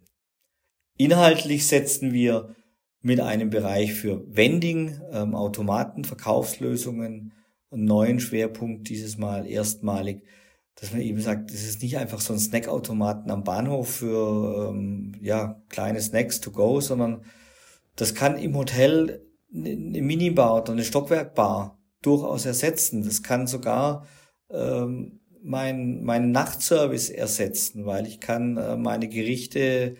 [0.97, 2.55] Inhaltlich setzen wir
[3.01, 7.33] mit einem Bereich für Vending, ähm, Automaten, Verkaufslösungen,
[7.71, 10.23] einen neuen Schwerpunkt dieses Mal erstmalig
[10.81, 15.13] dass man eben sagt, das ist nicht einfach so ein Snackautomaten am Bahnhof für ähm,
[15.21, 17.23] ja kleine Snacks to go, sondern
[17.95, 23.03] das kann im Hotel eine Minibar oder eine Stockwerkbar durchaus ersetzen.
[23.03, 24.07] Das kann sogar
[24.49, 29.97] ähm, mein, mein Nachtservice ersetzen, weil ich kann äh, meine Gerichte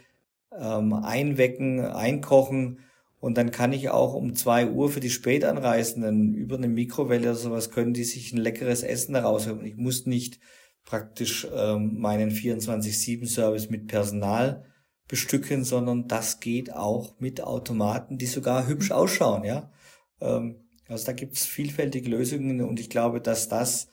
[0.58, 2.80] ähm, einwecken, einkochen
[3.20, 7.36] und dann kann ich auch um zwei Uhr für die Spätanreisenden über eine Mikrowelle oder
[7.36, 9.64] sowas können die sich ein leckeres Essen daraus haben.
[9.64, 10.40] Ich muss nicht
[10.86, 14.66] praktisch ähm, meinen 24-7-Service mit Personal
[15.08, 18.96] bestücken, sondern das geht auch mit Automaten, die sogar hübsch mhm.
[18.96, 19.72] ausschauen, ja.
[20.20, 20.56] Ähm,
[20.88, 23.88] also da gibt's vielfältige Lösungen und ich glaube, dass das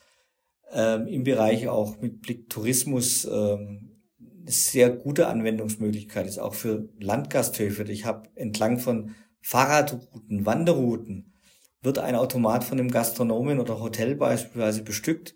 [0.72, 6.88] ähm, im Bereich auch mit Blick Tourismus ähm, eine sehr gute Anwendungsmöglichkeit ist, auch für
[6.98, 7.84] Landgasthöfe.
[7.84, 11.34] Ich habe entlang von Fahrradrouten, Wanderrouten,
[11.82, 15.34] wird ein Automat von einem Gastronomen oder Hotel beispielsweise bestückt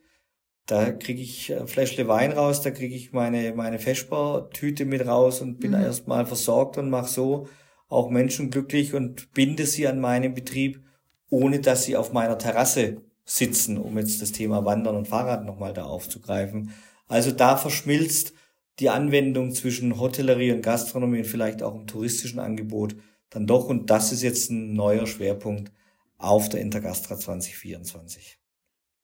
[0.66, 5.40] da kriege ich ein Fläschle Wein raus, da kriege ich meine, meine Feschbar-Tüte mit raus
[5.40, 5.82] und bin mhm.
[5.82, 7.48] erstmal versorgt und mache so
[7.88, 10.82] auch Menschen glücklich und binde sie an meinen Betrieb,
[11.28, 13.02] ohne dass sie auf meiner Terrasse
[13.36, 16.72] sitzen, um jetzt das Thema Wandern und Fahrrad nochmal da aufzugreifen.
[17.08, 18.34] Also da verschmilzt
[18.78, 22.94] die Anwendung zwischen Hotellerie und Gastronomie und vielleicht auch im touristischen Angebot
[23.30, 23.66] dann doch.
[23.66, 25.72] Und das ist jetzt ein neuer Schwerpunkt
[26.18, 28.38] auf der Intergastra 2024.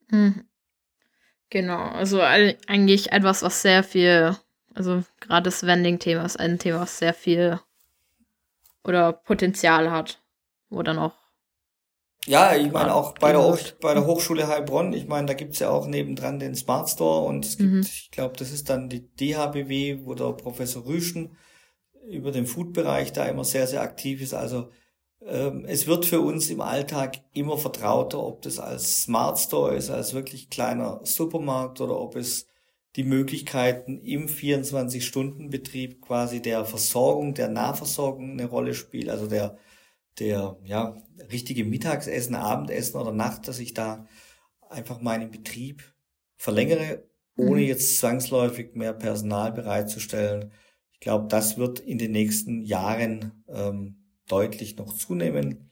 [0.09, 0.45] Mhm.
[1.49, 4.37] Genau, also eigentlich etwas, was sehr viel,
[4.75, 7.59] also gerade das Vending-Thema ist ein Thema, was sehr viel
[8.83, 10.21] oder Potenzial hat,
[10.69, 11.13] wo dann auch.
[12.29, 15.71] Ja, ich meine auch bei der, bei der Hochschule Heilbronn, ich meine, da gibt's ja
[15.71, 17.81] auch nebendran den Smart Store und es gibt, mhm.
[17.81, 21.35] ich glaube, das ist dann die DHBW, wo der Professor Rüschen
[22.07, 24.35] über den Food-Bereich da immer sehr, sehr aktiv ist.
[24.35, 24.69] Also
[25.25, 29.89] ähm, es wird für uns im Alltag immer vertrauter, ob das als Smart Store ist,
[29.89, 32.45] als wirklich kleiner Supermarkt oder ob es
[32.95, 39.57] die Möglichkeiten im 24-Stunden-Betrieb quasi der Versorgung, der Nahversorgung eine Rolle spielt, also der,
[40.19, 40.97] der, ja,
[41.31, 44.05] richtige Mittagsessen, Abendessen oder Nacht, dass ich da
[44.69, 45.83] einfach meinen Betrieb
[46.37, 47.03] verlängere,
[47.35, 47.67] ohne mhm.
[47.67, 50.51] jetzt zwangsläufig mehr Personal bereitzustellen.
[50.91, 55.69] Ich glaube, das wird in den nächsten Jahren ähm, deutlich noch zunehmen.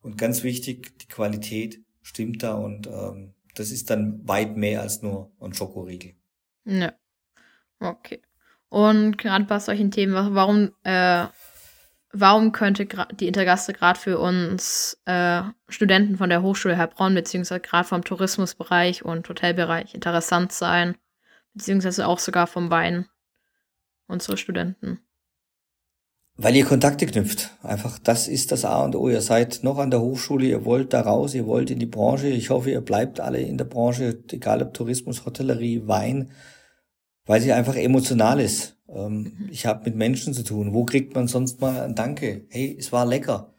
[0.00, 5.02] Und ganz wichtig, die Qualität stimmt da und ähm, das ist dann weit mehr als
[5.02, 6.14] nur ein Schokoriegel.
[6.64, 6.92] Ja.
[7.80, 8.22] Okay.
[8.68, 11.26] Und gerade bei solchen Themen, warum, äh,
[12.12, 17.88] warum könnte die Intergaste gerade für uns äh, Studenten von der Hochschule Heilbronn, beziehungsweise gerade
[17.88, 20.96] vom Tourismusbereich und Hotelbereich interessant sein,
[21.54, 23.06] beziehungsweise auch sogar vom Wein
[24.06, 25.00] unsere Studenten?
[26.40, 27.50] Weil ihr Kontakte knüpft.
[27.62, 29.08] Einfach, das ist das A und O.
[29.08, 32.28] Ihr seid noch an der Hochschule, ihr wollt da raus, ihr wollt in die Branche.
[32.28, 36.30] Ich hoffe, ihr bleibt alle in der Branche, egal ob Tourismus, Hotellerie, Wein,
[37.26, 38.77] weil sie einfach emotional ist.
[38.88, 39.48] Ähm.
[39.50, 40.72] Ich habe mit Menschen zu tun.
[40.72, 42.46] Wo kriegt man sonst mal ein Danke?
[42.48, 43.54] Hey, es war lecker.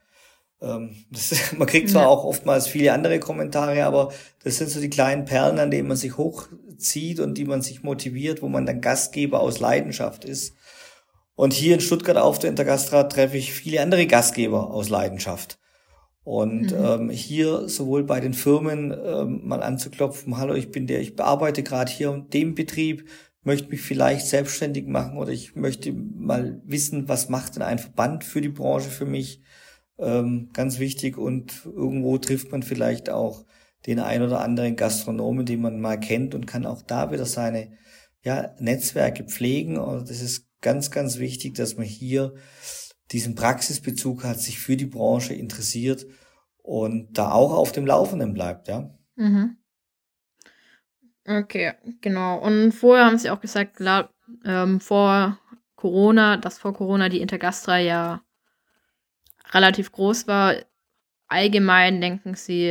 [0.61, 2.07] Ähm, das, man kriegt zwar ja.
[2.07, 4.11] auch oftmals viele andere Kommentare, aber
[4.43, 7.83] das sind so die kleinen Perlen, an denen man sich hochzieht und die man sich
[7.83, 10.53] motiviert, wo man dann Gastgeber aus Leidenschaft ist.
[11.35, 15.57] Und hier in Stuttgart auf der Intergastra treffe ich viele andere Gastgeber aus Leidenschaft.
[16.25, 16.85] Und mhm.
[16.85, 21.63] ähm, hier sowohl bei den Firmen ähm, mal anzuklopfen, hallo, ich bin der, ich bearbeite
[21.63, 23.07] gerade hier in dem Betrieb,
[23.41, 28.23] möchte mich vielleicht selbstständig machen oder ich möchte mal wissen, was macht denn ein Verband
[28.23, 29.41] für die Branche für mich
[29.97, 33.45] ähm, ganz wichtig und irgendwo trifft man vielleicht auch
[33.85, 37.71] den ein oder anderen Gastronomen, den man mal kennt und kann auch da wieder seine
[38.23, 39.77] ja, Netzwerke pflegen.
[39.77, 42.33] Und das ist ganz, ganz wichtig, dass man hier
[43.11, 46.05] diesen Praxisbezug hat, sich für die Branche interessiert
[46.57, 48.93] und da auch auf dem Laufenden bleibt, ja.
[49.15, 49.57] Mhm.
[51.29, 52.39] Okay, genau.
[52.39, 54.09] Und vorher haben Sie auch gesagt, klar,
[54.45, 55.37] ähm, vor
[55.75, 58.23] Corona, dass vor Corona die Intergastra ja
[59.51, 60.55] relativ groß war.
[61.27, 62.69] Allgemein denken Sie,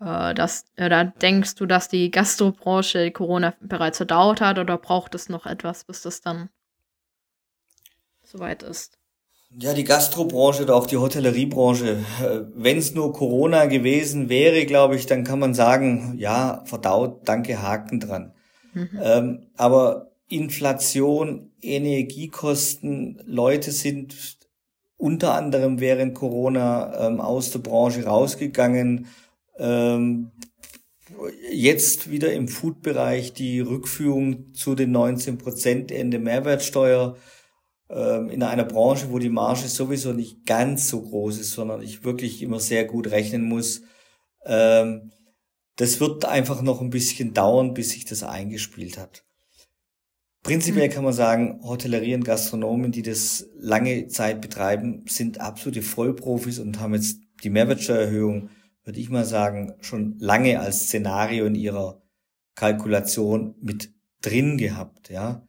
[0.00, 5.28] äh, dass, oder denkst du, dass die Gastrobranche Corona bereits verdauert hat oder braucht es
[5.28, 6.48] noch etwas, bis das dann
[8.22, 8.98] soweit ist?
[9.56, 12.04] Ja, die Gastrobranche oder auch die Hotelleriebranche.
[12.22, 17.22] Äh, Wenn es nur Corona gewesen wäre, glaube ich, dann kann man sagen, ja, verdaut,
[17.24, 18.32] danke, Haken dran.
[18.74, 19.00] Mhm.
[19.02, 24.38] Ähm, aber Inflation, Energiekosten, Leute sind
[24.98, 29.06] unter anderem während Corona ähm, aus der Branche rausgegangen.
[29.58, 30.30] Ähm,
[31.50, 37.16] jetzt wieder im Food-Bereich die Rückführung zu den 19 Prozent Ende Mehrwertsteuer
[37.90, 42.42] in einer Branche, wo die Marge sowieso nicht ganz so groß ist, sondern ich wirklich
[42.42, 43.82] immer sehr gut rechnen muss.
[44.44, 45.10] Ähm,
[45.76, 49.24] das wird einfach noch ein bisschen dauern, bis sich das eingespielt hat.
[50.42, 50.92] Prinzipiell mhm.
[50.92, 56.80] kann man sagen, Hotellerie und Gastronomen, die das lange Zeit betreiben, sind absolute Vollprofis und
[56.80, 58.50] haben jetzt die Mehrwertsteuererhöhung,
[58.84, 62.02] würde ich mal sagen, schon lange als Szenario in ihrer
[62.54, 65.47] Kalkulation mit drin gehabt, ja.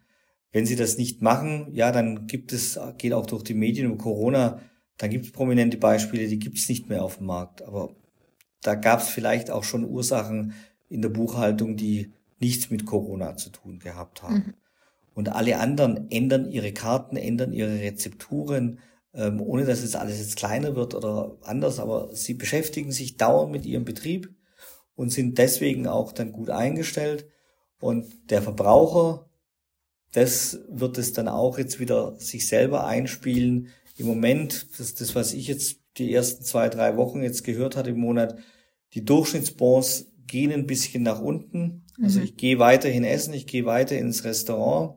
[0.52, 3.98] Wenn sie das nicht machen, ja, dann gibt es, geht auch durch die Medien über
[3.98, 4.60] Corona,
[4.98, 7.62] dann gibt es prominente Beispiele, die gibt es nicht mehr auf dem Markt.
[7.62, 7.96] Aber
[8.62, 10.54] da gab es vielleicht auch schon Ursachen
[10.90, 14.36] in der Buchhaltung, die nichts mit Corona zu tun gehabt haben.
[14.36, 14.54] Mhm.
[15.14, 18.80] Und alle anderen ändern ihre Karten, ändern ihre Rezepturen,
[19.14, 23.52] ähm, ohne dass es alles jetzt kleiner wird oder anders, aber sie beschäftigen sich dauernd
[23.52, 24.34] mit ihrem Betrieb
[24.96, 27.28] und sind deswegen auch dann gut eingestellt.
[27.80, 29.29] Und der Verbraucher
[30.12, 33.70] das wird es dann auch jetzt wieder sich selber einspielen.
[33.98, 37.92] Im Moment, das, das was ich jetzt die ersten zwei, drei Wochen jetzt gehört hatte
[37.92, 38.38] im Monat,
[38.94, 41.86] die Durchschnittsbons gehen ein bisschen nach unten.
[42.02, 42.26] Also mhm.
[42.26, 44.96] ich gehe weiterhin essen, ich gehe weiter ins Restaurant,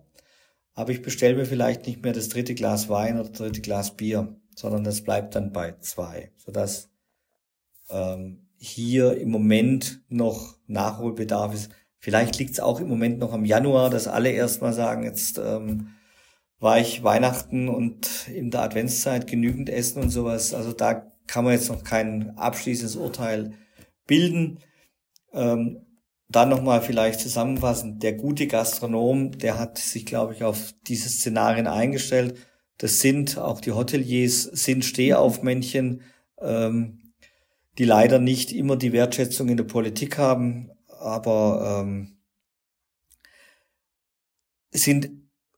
[0.75, 3.97] aber ich bestelle mir vielleicht nicht mehr das dritte Glas Wein oder das dritte Glas
[3.97, 6.91] Bier, sondern das bleibt dann bei zwei, sodass
[7.91, 11.71] ähm, hier im Moment noch Nachholbedarf ist.
[12.03, 15.95] Vielleicht liegt es auch im Moment noch am Januar, dass alle erstmal sagen, jetzt ähm,
[16.59, 20.53] war ich Weihnachten und in der Adventszeit genügend essen und sowas.
[20.53, 23.53] Also da kann man jetzt noch kein abschließendes Urteil
[24.09, 24.59] bilden.
[25.33, 25.87] Ähm,
[26.29, 31.69] dann nochmal vielleicht zusammenfassend, der gute Gastronom, der hat sich, glaube ich, auf diese Szenarien
[31.69, 32.37] eingestellt.
[32.79, 36.03] Das sind, auch die Hoteliers sind Stehaufmännchen,
[36.41, 37.13] ähm,
[37.79, 42.17] die leider nicht immer die Wertschätzung in der Politik haben aber ähm,
[44.73, 45.11] sind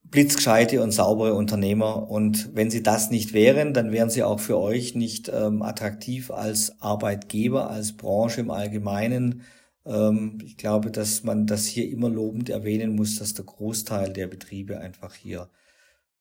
[0.05, 2.09] blitzgescheite und saubere Unternehmer.
[2.09, 6.31] Und wenn sie das nicht wären, dann wären sie auch für euch nicht ähm, attraktiv
[6.31, 9.43] als Arbeitgeber, als Branche im Allgemeinen.
[9.85, 14.29] Ähm, ich glaube, dass man das hier immer lobend erwähnen muss, dass der Großteil der
[14.29, 15.49] Betriebe einfach hier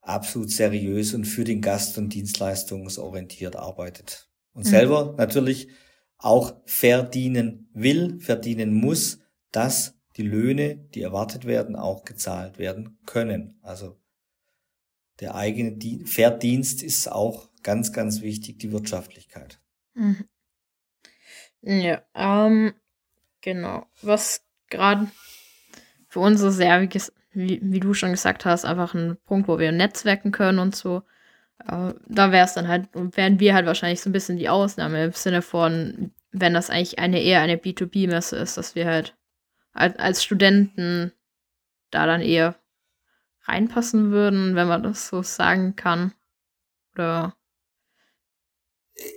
[0.02, 4.28] absolut seriös und für den Gast und dienstleistungsorientiert arbeitet.
[4.54, 4.70] Und mhm.
[4.70, 5.68] selber natürlich
[6.24, 9.20] auch verdienen will, verdienen muss,
[9.52, 13.60] dass die Löhne, die erwartet werden, auch gezahlt werden können.
[13.62, 14.00] Also
[15.20, 19.60] der eigene Verdienst ist auch ganz, ganz wichtig, die Wirtschaftlichkeit.
[19.96, 20.26] Mhm.
[21.62, 22.74] Ja, ähm,
[23.42, 23.86] genau.
[24.02, 25.12] Was gerade
[26.08, 26.82] für uns ist sehr,
[27.32, 31.04] wie, wie, du schon gesagt hast, einfach ein Punkt, wo wir netzwerken können und so.
[31.60, 35.06] Äh, da wäre es dann halt, wären wir halt wahrscheinlich so ein bisschen die Ausnahme
[35.06, 39.16] im Sinne von, wenn das eigentlich eine eher eine B2B-Messe ist, dass wir halt
[39.74, 41.12] als, als Studenten
[41.92, 42.56] da dann eher
[43.44, 46.14] reinpassen würden, wenn man das so sagen kann.
[46.94, 47.36] Oder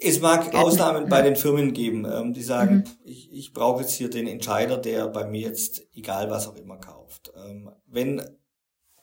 [0.01, 2.85] es mag Ausnahmen bei den Firmen geben, ähm, die sagen, mhm.
[3.05, 6.79] ich, ich brauche jetzt hier den Entscheider, der bei mir jetzt egal was auch immer
[6.79, 7.33] kauft.
[7.37, 8.23] Ähm, wenn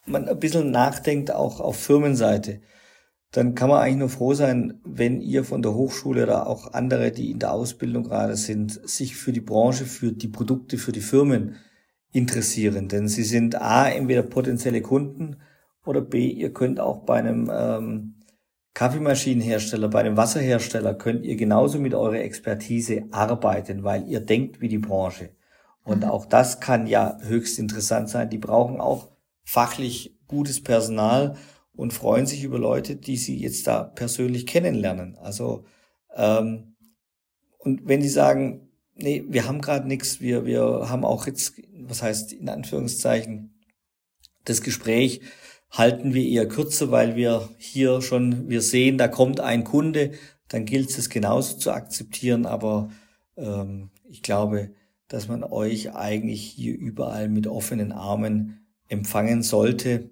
[0.05, 2.61] man ein bisschen nachdenkt, auch auf Firmenseite,
[3.33, 7.11] dann kann man eigentlich nur froh sein, wenn ihr von der Hochschule oder auch andere,
[7.11, 11.01] die in der Ausbildung gerade sind, sich für die Branche, für die Produkte, für die
[11.01, 11.55] Firmen
[12.11, 12.89] interessieren.
[12.89, 15.37] Denn sie sind A, entweder potenzielle Kunden
[15.83, 18.15] oder B, ihr könnt auch bei einem ähm,
[18.75, 24.69] Kaffeemaschinenhersteller, bei einem Wasserhersteller, könnt ihr genauso mit eurer Expertise arbeiten, weil ihr denkt wie
[24.69, 25.31] die Branche.
[25.83, 26.09] Und mhm.
[26.11, 28.29] auch das kann ja höchst interessant sein.
[28.29, 29.09] Die brauchen auch
[29.43, 31.35] fachlich gutes Personal
[31.75, 35.17] und freuen sich über Leute, die sie jetzt da persönlich kennenlernen.
[35.17, 35.65] Also
[36.15, 36.75] ähm,
[37.57, 42.03] und wenn die sagen, nee, wir haben gerade nichts, wir wir haben auch jetzt, was
[42.03, 43.53] heißt in Anführungszeichen,
[44.45, 45.21] das Gespräch
[45.73, 50.11] halten wir eher kürzer, weil wir hier schon, wir sehen, da kommt ein Kunde,
[50.47, 52.45] dann gilt es genauso zu akzeptieren.
[52.45, 52.91] Aber
[53.35, 54.71] ähm, ich glaube,
[55.07, 60.11] dass man euch eigentlich hier überall mit offenen Armen empfangen sollte.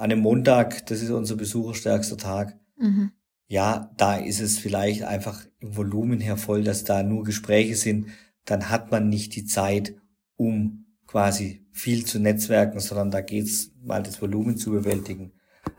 [0.00, 2.58] An einem Montag, das ist unser besucherstärkster Tag.
[2.78, 3.12] Mhm.
[3.48, 8.06] Ja, da ist es vielleicht einfach im Volumen her voll, dass da nur Gespräche sind.
[8.46, 9.94] Dann hat man nicht die Zeit,
[10.36, 15.32] um quasi viel zu netzwerken, sondern da geht's mal das Volumen zu bewältigen.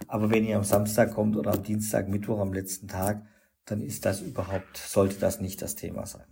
[0.08, 3.26] Aber wenn ihr am Samstag kommt oder am Dienstag, Mittwoch, am letzten Tag,
[3.66, 6.28] dann ist das überhaupt, sollte das nicht das Thema sein.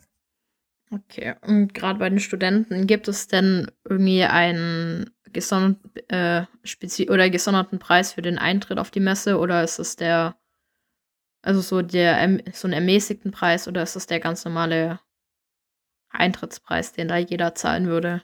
[0.91, 5.80] Okay, und gerade bei den Studenten, gibt es denn irgendwie einen gesondert,
[6.12, 10.36] äh, spezi oder gesonderten Preis für den Eintritt auf die Messe oder ist es der,
[11.42, 15.00] also so der, so einen ermäßigten Preis oder ist es der ganz normale
[16.10, 18.24] Eintrittspreis, den da jeder zahlen würde?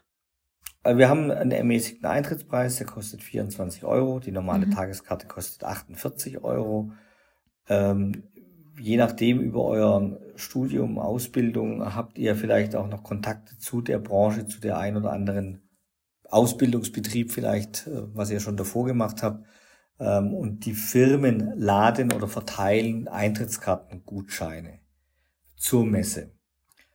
[0.84, 4.20] Also wir haben einen ermäßigten Eintrittspreis, der kostet 24 Euro.
[4.20, 4.72] Die normale mhm.
[4.72, 6.92] Tageskarte kostet 48 Euro.
[7.68, 8.24] Ähm,
[8.80, 14.46] je nachdem über euer Studium, Ausbildung habt ihr vielleicht auch noch Kontakte zu der Branche,
[14.46, 15.65] zu der ein oder anderen
[16.30, 19.46] Ausbildungsbetrieb vielleicht, äh, was ihr schon davor gemacht habt.
[20.00, 24.80] Ähm, und die Firmen laden oder verteilen Eintrittskartengutscheine
[25.56, 26.32] zur Messe.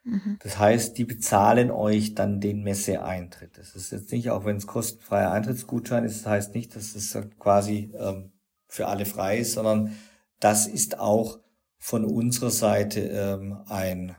[0.05, 0.39] Mhm.
[0.43, 3.59] Das heißt, die bezahlen euch dann den Messeeintritt.
[3.59, 7.17] Das ist jetzt nicht, auch wenn es kostenfreier Eintrittsgutschein ist, das heißt nicht, dass es
[7.39, 8.33] quasi ähm,
[8.67, 9.97] für alle frei ist, sondern
[10.39, 11.39] das ist auch
[11.79, 14.17] von unserer Seite ähm, ein,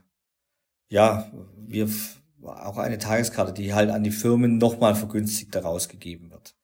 [0.89, 1.89] ja, wir
[2.43, 6.55] auch eine Tageskarte, die halt an die Firmen nochmal vergünstigt daraus gegeben wird.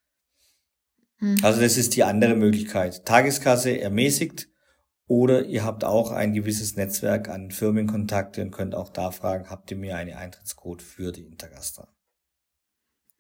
[1.20, 1.38] Mhm.
[1.44, 3.06] Also das ist die andere Möglichkeit.
[3.06, 4.48] Tageskasse ermäßigt
[5.08, 9.72] oder ihr habt auch ein gewisses Netzwerk an Firmenkontakte und könnt auch da fragen, habt
[9.72, 11.88] ihr mir einen Eintrittscode für die Intergastra?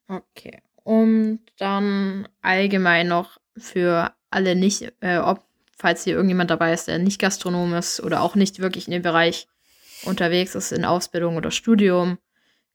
[0.07, 0.61] Okay.
[0.83, 5.43] Und dann allgemein noch für alle nicht, äh, ob,
[5.77, 9.01] falls hier irgendjemand dabei ist, der nicht Gastronom ist oder auch nicht wirklich in dem
[9.01, 9.47] Bereich
[10.03, 12.17] unterwegs ist, in Ausbildung oder Studium,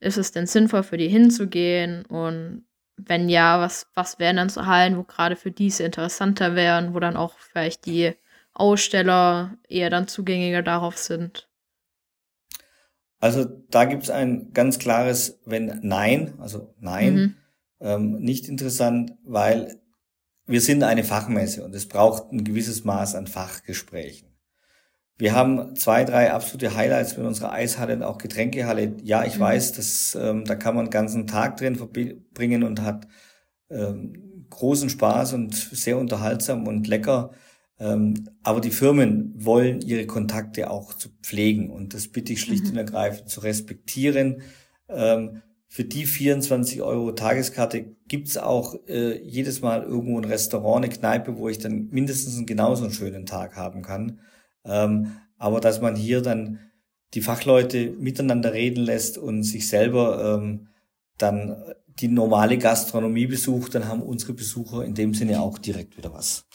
[0.03, 2.05] ist es denn sinnvoll für die hinzugehen?
[2.07, 2.65] Und
[2.97, 7.01] wenn ja, was, was wären dann so Hallen, wo gerade für diese interessanter wären, wo
[7.01, 8.13] dann auch vielleicht die
[8.53, 11.49] Aussteller eher dann zugänglicher darauf sind?
[13.21, 17.37] Also da gibt es ein ganz klares, wenn nein, also nein, mhm.
[17.81, 19.81] ähm, nicht interessant, weil
[20.47, 24.32] wir sind eine Fachmesse und es braucht ein gewisses Maß an Fachgesprächen.
[25.23, 28.97] Wir haben zwei, drei absolute Highlights mit unserer Eishalle und auch Getränkehalle.
[29.05, 29.43] Ja, ich mhm.
[29.43, 33.07] weiß, dass, ähm, da kann man einen ganzen Tag drin verbringen und hat
[33.71, 37.31] ähm, großen Spaß und sehr unterhaltsam und lecker.
[37.79, 42.65] Ähm, aber die Firmen wollen ihre Kontakte auch zu pflegen und das bitte ich schlicht
[42.65, 42.71] mhm.
[42.71, 44.43] und ergreifend zu respektieren.
[44.89, 50.93] Ähm, für die 24 Euro Tageskarte gibt's auch äh, jedes Mal irgendwo ein Restaurant, eine
[50.93, 54.19] Kneipe, wo ich dann mindestens einen genauso einen schönen Tag haben kann.
[54.65, 56.71] Ähm, aber dass man hier dann
[57.15, 60.69] die Fachleute miteinander reden lässt und sich selber ähm,
[61.19, 66.13] dann die normale Gastronomie besucht, dann haben unsere Besucher in dem Sinne auch direkt wieder
[66.13, 66.47] was.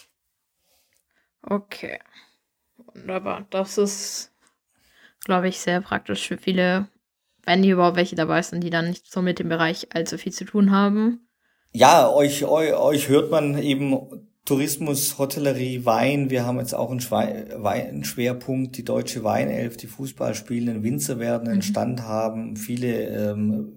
[1.41, 2.00] Okay.
[2.78, 3.46] Wunderbar.
[3.50, 4.32] Das ist,
[5.24, 6.88] glaube ich, sehr praktisch für viele,
[7.46, 10.34] wenn die überhaupt welche dabei sind, die dann nicht so mit dem Bereich allzu viel
[10.34, 11.28] zu tun haben.
[11.74, 16.30] Ja, euch, euch, euch hört man eben Tourismus, Hotellerie, Wein.
[16.30, 21.58] Wir haben jetzt auch einen, Wein Schwerpunkt, die deutsche Weinelf, die Fußballspielenden Winzer werden einen
[21.58, 21.64] mhm.
[21.64, 22.56] Stand haben.
[22.56, 23.74] Viele, ähm,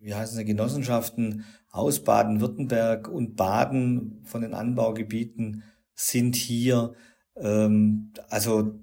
[0.00, 5.62] wie heißen sie, Genossenschaften aus Baden-Württemberg und Baden von den Anbaugebieten
[5.92, 6.94] sind hier.
[7.36, 8.80] Ähm, also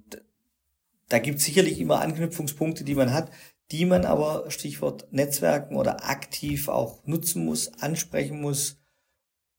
[1.08, 3.32] da gibt es sicherlich immer Anknüpfungspunkte, die man hat,
[3.72, 8.80] die man aber, Stichwort Netzwerken oder aktiv auch nutzen muss, ansprechen muss.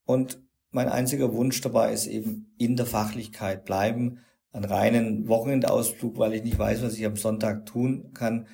[0.05, 0.44] Und
[0.75, 4.19] mein einziger Wunsch dabei ist eben in der Fachlichkeit bleiben.
[4.51, 8.47] Einen reinen Wochenendausflug, weil ich nicht weiß, was ich am Sonntag tun kann.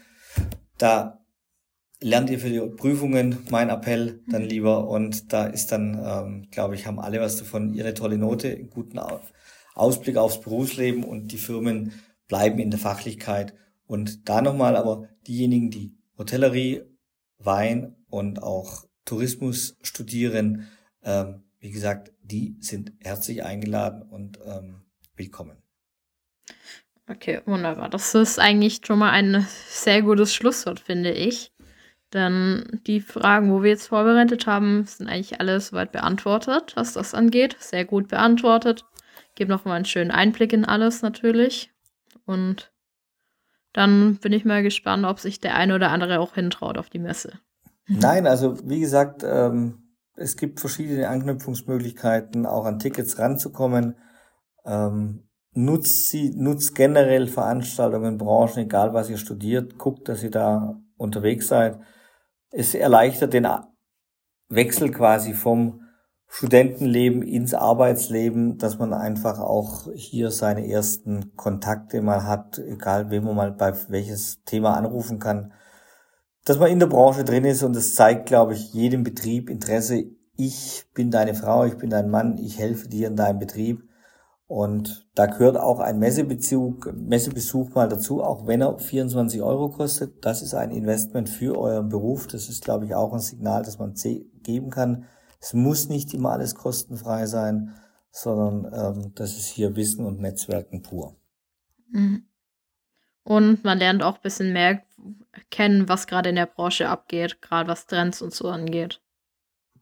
[0.78, 1.26] Da
[2.00, 4.88] lernt ihr für die Prüfungen, mein Appell dann lieber.
[4.88, 8.70] Und da ist dann, ähm, glaube ich, haben alle was davon, ihre tolle Note, einen
[8.70, 9.00] guten
[9.74, 11.92] Ausblick aufs Berufsleben und die Firmen
[12.28, 13.56] bleiben in der Fachlichkeit.
[13.88, 16.84] Und da nochmal aber diejenigen, die Hotellerie,
[17.40, 20.68] Wein und auch Tourismus studieren,
[21.04, 24.82] ähm, wie gesagt, die sind herzlich eingeladen und ähm,
[25.16, 25.57] willkommen.
[27.07, 27.88] Okay, wunderbar.
[27.88, 31.53] Das ist eigentlich schon mal ein sehr gutes Schlusswort, finde ich.
[32.14, 37.14] Denn die Fragen, wo wir jetzt vorbereitet haben, sind eigentlich alles soweit beantwortet, was das
[37.14, 37.55] angeht.
[37.59, 38.84] Sehr gut beantwortet.
[39.36, 41.72] Gebe nochmal einen schönen Einblick in alles natürlich.
[42.26, 42.72] Und
[43.72, 46.99] dann bin ich mal gespannt, ob sich der eine oder andere auch hintraut auf die
[46.99, 47.39] Messe.
[47.88, 49.81] Nein, also wie gesagt, ähm,
[50.16, 53.95] es gibt verschiedene Anknüpfungsmöglichkeiten, auch an Tickets ranzukommen.
[54.66, 60.80] Ähm, nutzt sie, nutzt generell Veranstaltungen, Branchen, egal was ihr studiert, guckt, dass ihr da
[60.97, 61.80] unterwegs seid.
[62.51, 63.47] Es erleichtert den
[64.49, 65.82] Wechsel quasi vom
[66.28, 73.26] Studentenleben ins Arbeitsleben, dass man einfach auch hier seine ersten Kontakte mal hat, egal wem
[73.26, 75.51] man mal bei welches Thema anrufen kann,
[76.46, 80.06] dass man in der Branche drin ist und es zeigt, glaube ich, jedem Betrieb Interesse.
[80.36, 83.84] Ich bin deine Frau, ich bin dein Mann, ich helfe dir in deinem Betrieb.
[84.48, 90.26] Und da gehört auch ein Messebezug, Messebesuch mal dazu, auch wenn er 24 Euro kostet.
[90.26, 92.28] Das ist ein Investment für euren Beruf.
[92.28, 93.94] Das ist, glaube ich, auch ein Signal, das man
[94.44, 95.06] geben kann.
[95.39, 97.76] Es muss nicht immer alles kostenfrei sein,
[98.12, 101.16] sondern ähm, das ist hier Wissen und Netzwerken pur.
[101.89, 102.26] Mhm.
[103.24, 104.82] Und man lernt auch ein bisschen mehr
[105.50, 109.02] kennen, was gerade in der Branche abgeht, gerade was Trends und so angeht.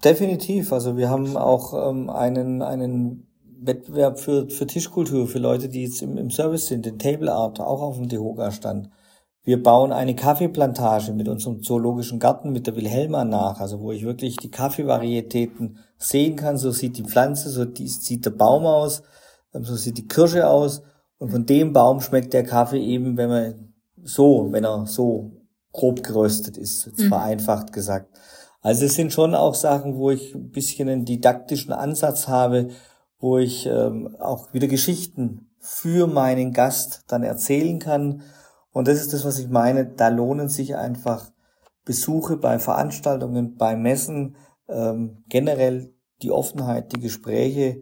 [0.03, 0.71] Definitiv.
[0.71, 3.27] Also wir haben auch ähm, einen, einen
[3.61, 7.59] Wettbewerb für, für Tischkultur, für Leute, die jetzt im, im Service sind, den Table Art,
[7.59, 8.89] auch auf dem Dehoga-Stand.
[9.43, 14.03] Wir bauen eine Kaffeeplantage mit unserem zoologischen Garten, mit der Wilhelma nach, also wo ich
[14.03, 16.57] wirklich die Kaffeevarietäten sehen kann.
[16.57, 19.03] So sieht die Pflanze, so sieht der Baum aus,
[19.53, 20.83] ähm, so sieht die Kirsche aus.
[21.17, 25.38] Und von dem Baum schmeckt der Kaffee eben, wenn man so, wenn er so
[25.71, 27.09] grob geröstet ist, jetzt mhm.
[27.09, 28.09] vereinfacht gesagt.
[28.61, 32.69] Also es sind schon auch Sachen, wo ich ein bisschen einen didaktischen Ansatz habe,
[33.19, 38.23] wo ich ähm, auch wieder Geschichten für meinen Gast dann erzählen kann.
[38.71, 39.85] Und das ist das, was ich meine.
[39.85, 41.31] Da lohnen sich einfach
[41.85, 44.35] Besuche bei Veranstaltungen, bei Messen,
[44.67, 47.81] ähm, generell die Offenheit, die Gespräche,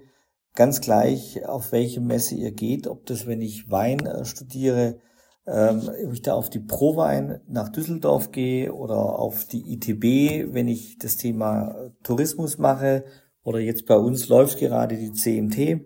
[0.54, 5.00] ganz gleich, auf welche Messe ihr geht, ob das, wenn ich Wein äh, studiere,
[5.48, 10.68] ähm, ob ich da auf die Prowein nach Düsseldorf gehe oder auf die ITB, wenn
[10.68, 13.06] ich das Thema Tourismus mache
[13.44, 15.86] oder jetzt bei uns läuft gerade die CMT.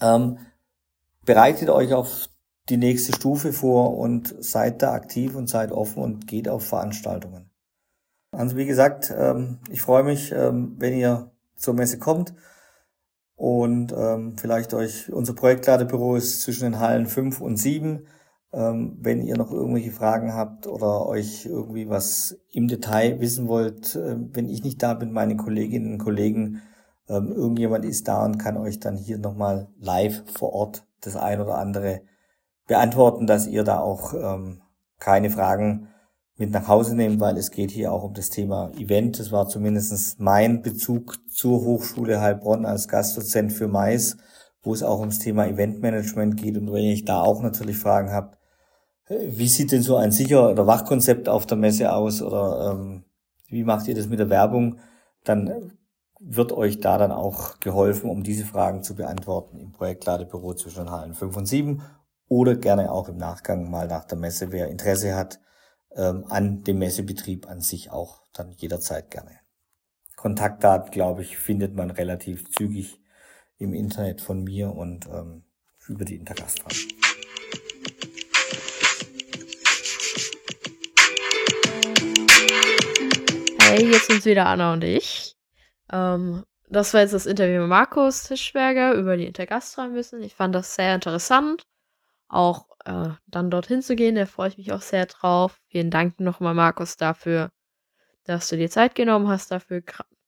[0.00, 0.38] Ähm,
[1.24, 2.28] bereitet euch auf
[2.68, 7.50] die nächste Stufe vor und seid da aktiv und seid offen und geht auf Veranstaltungen.
[8.32, 12.34] Also wie gesagt, ähm, ich freue mich, ähm, wenn ihr zur Messe kommt
[13.34, 18.06] und ähm, vielleicht euch, unser Projektladebüro ist zwischen den Hallen 5 und 7.
[18.52, 23.96] Ähm, wenn ihr noch irgendwelche Fragen habt oder euch irgendwie was im Detail wissen wollt,
[23.96, 26.60] äh, wenn ich nicht da bin, meine Kolleginnen und Kollegen,
[27.08, 31.40] ähm, irgendjemand ist da und kann euch dann hier nochmal live vor Ort das ein
[31.40, 32.02] oder andere
[32.66, 34.62] beantworten, dass ihr da auch ähm,
[34.98, 35.88] keine Fragen
[36.36, 39.18] mit nach Hause nehmt, weil es geht hier auch um das Thema Event.
[39.18, 44.16] Das war zumindest mein Bezug zur Hochschule Heilbronn als Gastdozent für Mais,
[44.62, 46.56] wo es auch ums Thema Eventmanagement geht.
[46.56, 48.38] Und wenn ich da auch natürlich Fragen habt,
[49.08, 53.04] wie sieht denn so ein Sicher- oder Wachkonzept auf der Messe aus oder ähm,
[53.48, 54.78] wie macht ihr das mit der Werbung?
[55.24, 55.72] Dann
[56.18, 61.14] wird euch da dann auch geholfen, um diese Fragen zu beantworten im Projektladebüro zwischen Hallen
[61.14, 61.82] 5 und 7
[62.28, 65.40] oder gerne auch im Nachgang mal nach der Messe, wer Interesse hat
[65.96, 69.40] ähm, an dem Messebetrieb an sich auch dann jederzeit gerne.
[70.16, 73.00] Kontaktdaten, glaube ich, findet man relativ zügig
[73.58, 75.42] im Internet von mir und ähm,
[75.88, 76.68] über die Intergastra.
[83.74, 85.34] Hey, jetzt sind wieder Anna und ich.
[85.90, 89.96] Ähm, das war jetzt das Interview mit Markus Tischberger über die Intergastra ein.
[90.20, 91.62] Ich fand das sehr interessant.
[92.28, 95.58] Auch äh, dann dorthin zu gehen, da freue ich mich auch sehr drauf.
[95.68, 97.50] Vielen Dank nochmal, Markus, dafür,
[98.24, 99.82] dass du dir Zeit genommen hast, dafür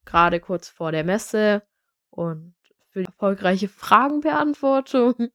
[0.07, 1.64] gerade kurz vor der Messe
[2.09, 2.55] und
[2.92, 5.28] für die erfolgreiche Fragenbeantwortung.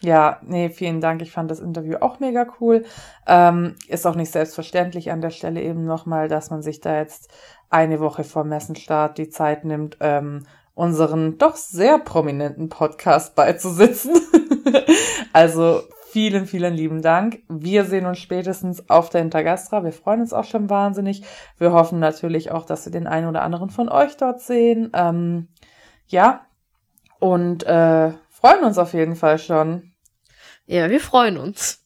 [0.00, 1.22] Ja, nee, vielen Dank.
[1.22, 2.84] Ich fand das Interview auch mega cool.
[3.26, 7.30] Ähm, ist auch nicht selbstverständlich an der Stelle eben nochmal, dass man sich da jetzt
[7.68, 10.44] eine Woche vor Messenstart die Zeit nimmt, ähm,
[10.74, 14.14] unseren doch sehr prominenten Podcast beizusitzen.
[15.32, 17.38] also Vielen, vielen lieben Dank.
[17.46, 19.84] Wir sehen uns spätestens auf der Intergastra.
[19.84, 21.22] Wir freuen uns auch schon wahnsinnig.
[21.56, 24.90] Wir hoffen natürlich auch, dass wir den einen oder anderen von euch dort sehen.
[24.92, 25.46] Ähm,
[26.08, 26.40] ja,
[27.20, 28.10] und äh,
[28.40, 29.92] freuen uns auf jeden Fall schon.
[30.66, 31.84] Ja, wir freuen uns.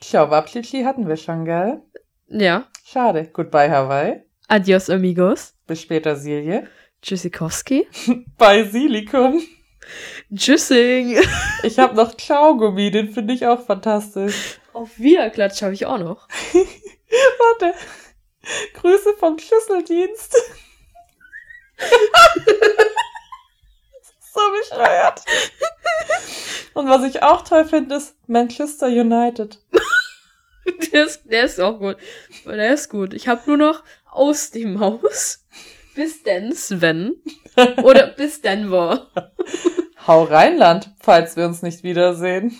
[0.00, 1.82] Ciao, Wapschitschli hatten wir schon, gell?
[2.28, 2.66] Ja.
[2.84, 3.30] Schade.
[3.32, 4.22] Goodbye, Hawaii.
[4.48, 5.54] Adios, amigos.
[5.66, 6.68] Bis später, Silje.
[7.00, 7.86] Tschüssikowski.
[8.38, 9.40] Bei Silikum.
[10.34, 11.18] Tschüssing.
[11.62, 14.58] Ich habe noch Ciao-Gummi, den finde ich auch fantastisch.
[14.74, 16.28] Auf Wiederklatsch habe ich auch noch.
[17.38, 17.74] Warte.
[18.74, 20.36] Grüße vom Schlüsseldienst.
[24.34, 24.40] So
[24.76, 25.22] bescheuert.
[26.74, 29.60] Und was ich auch toll finde, ist Manchester United.
[30.92, 31.96] Der ist, der ist auch gut.
[32.46, 33.12] Der ist gut.
[33.12, 35.44] Ich habe nur noch aus dem Haus.
[35.94, 37.16] Bis denn, Sven.
[37.82, 39.10] Oder bis Denver.
[40.06, 42.58] Hau Rheinland, falls wir uns nicht wiedersehen.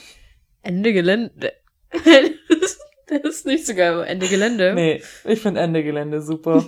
[0.62, 1.54] Ende Gelände.
[3.06, 4.74] Das ist nicht so geil, aber Ende Gelände.
[4.74, 6.64] Nee, ich finde Ende Gelände super.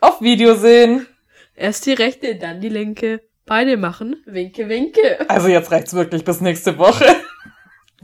[0.00, 1.06] Auf Video sehen.
[1.54, 3.20] Erst die rechte, dann die linke.
[3.46, 5.28] Beide machen Winke, Winke.
[5.28, 7.04] Also jetzt reicht's wirklich bis nächste Woche.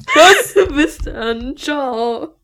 [0.06, 0.68] Tschüss.
[0.74, 1.56] Bis dann.
[1.56, 2.39] Ciao.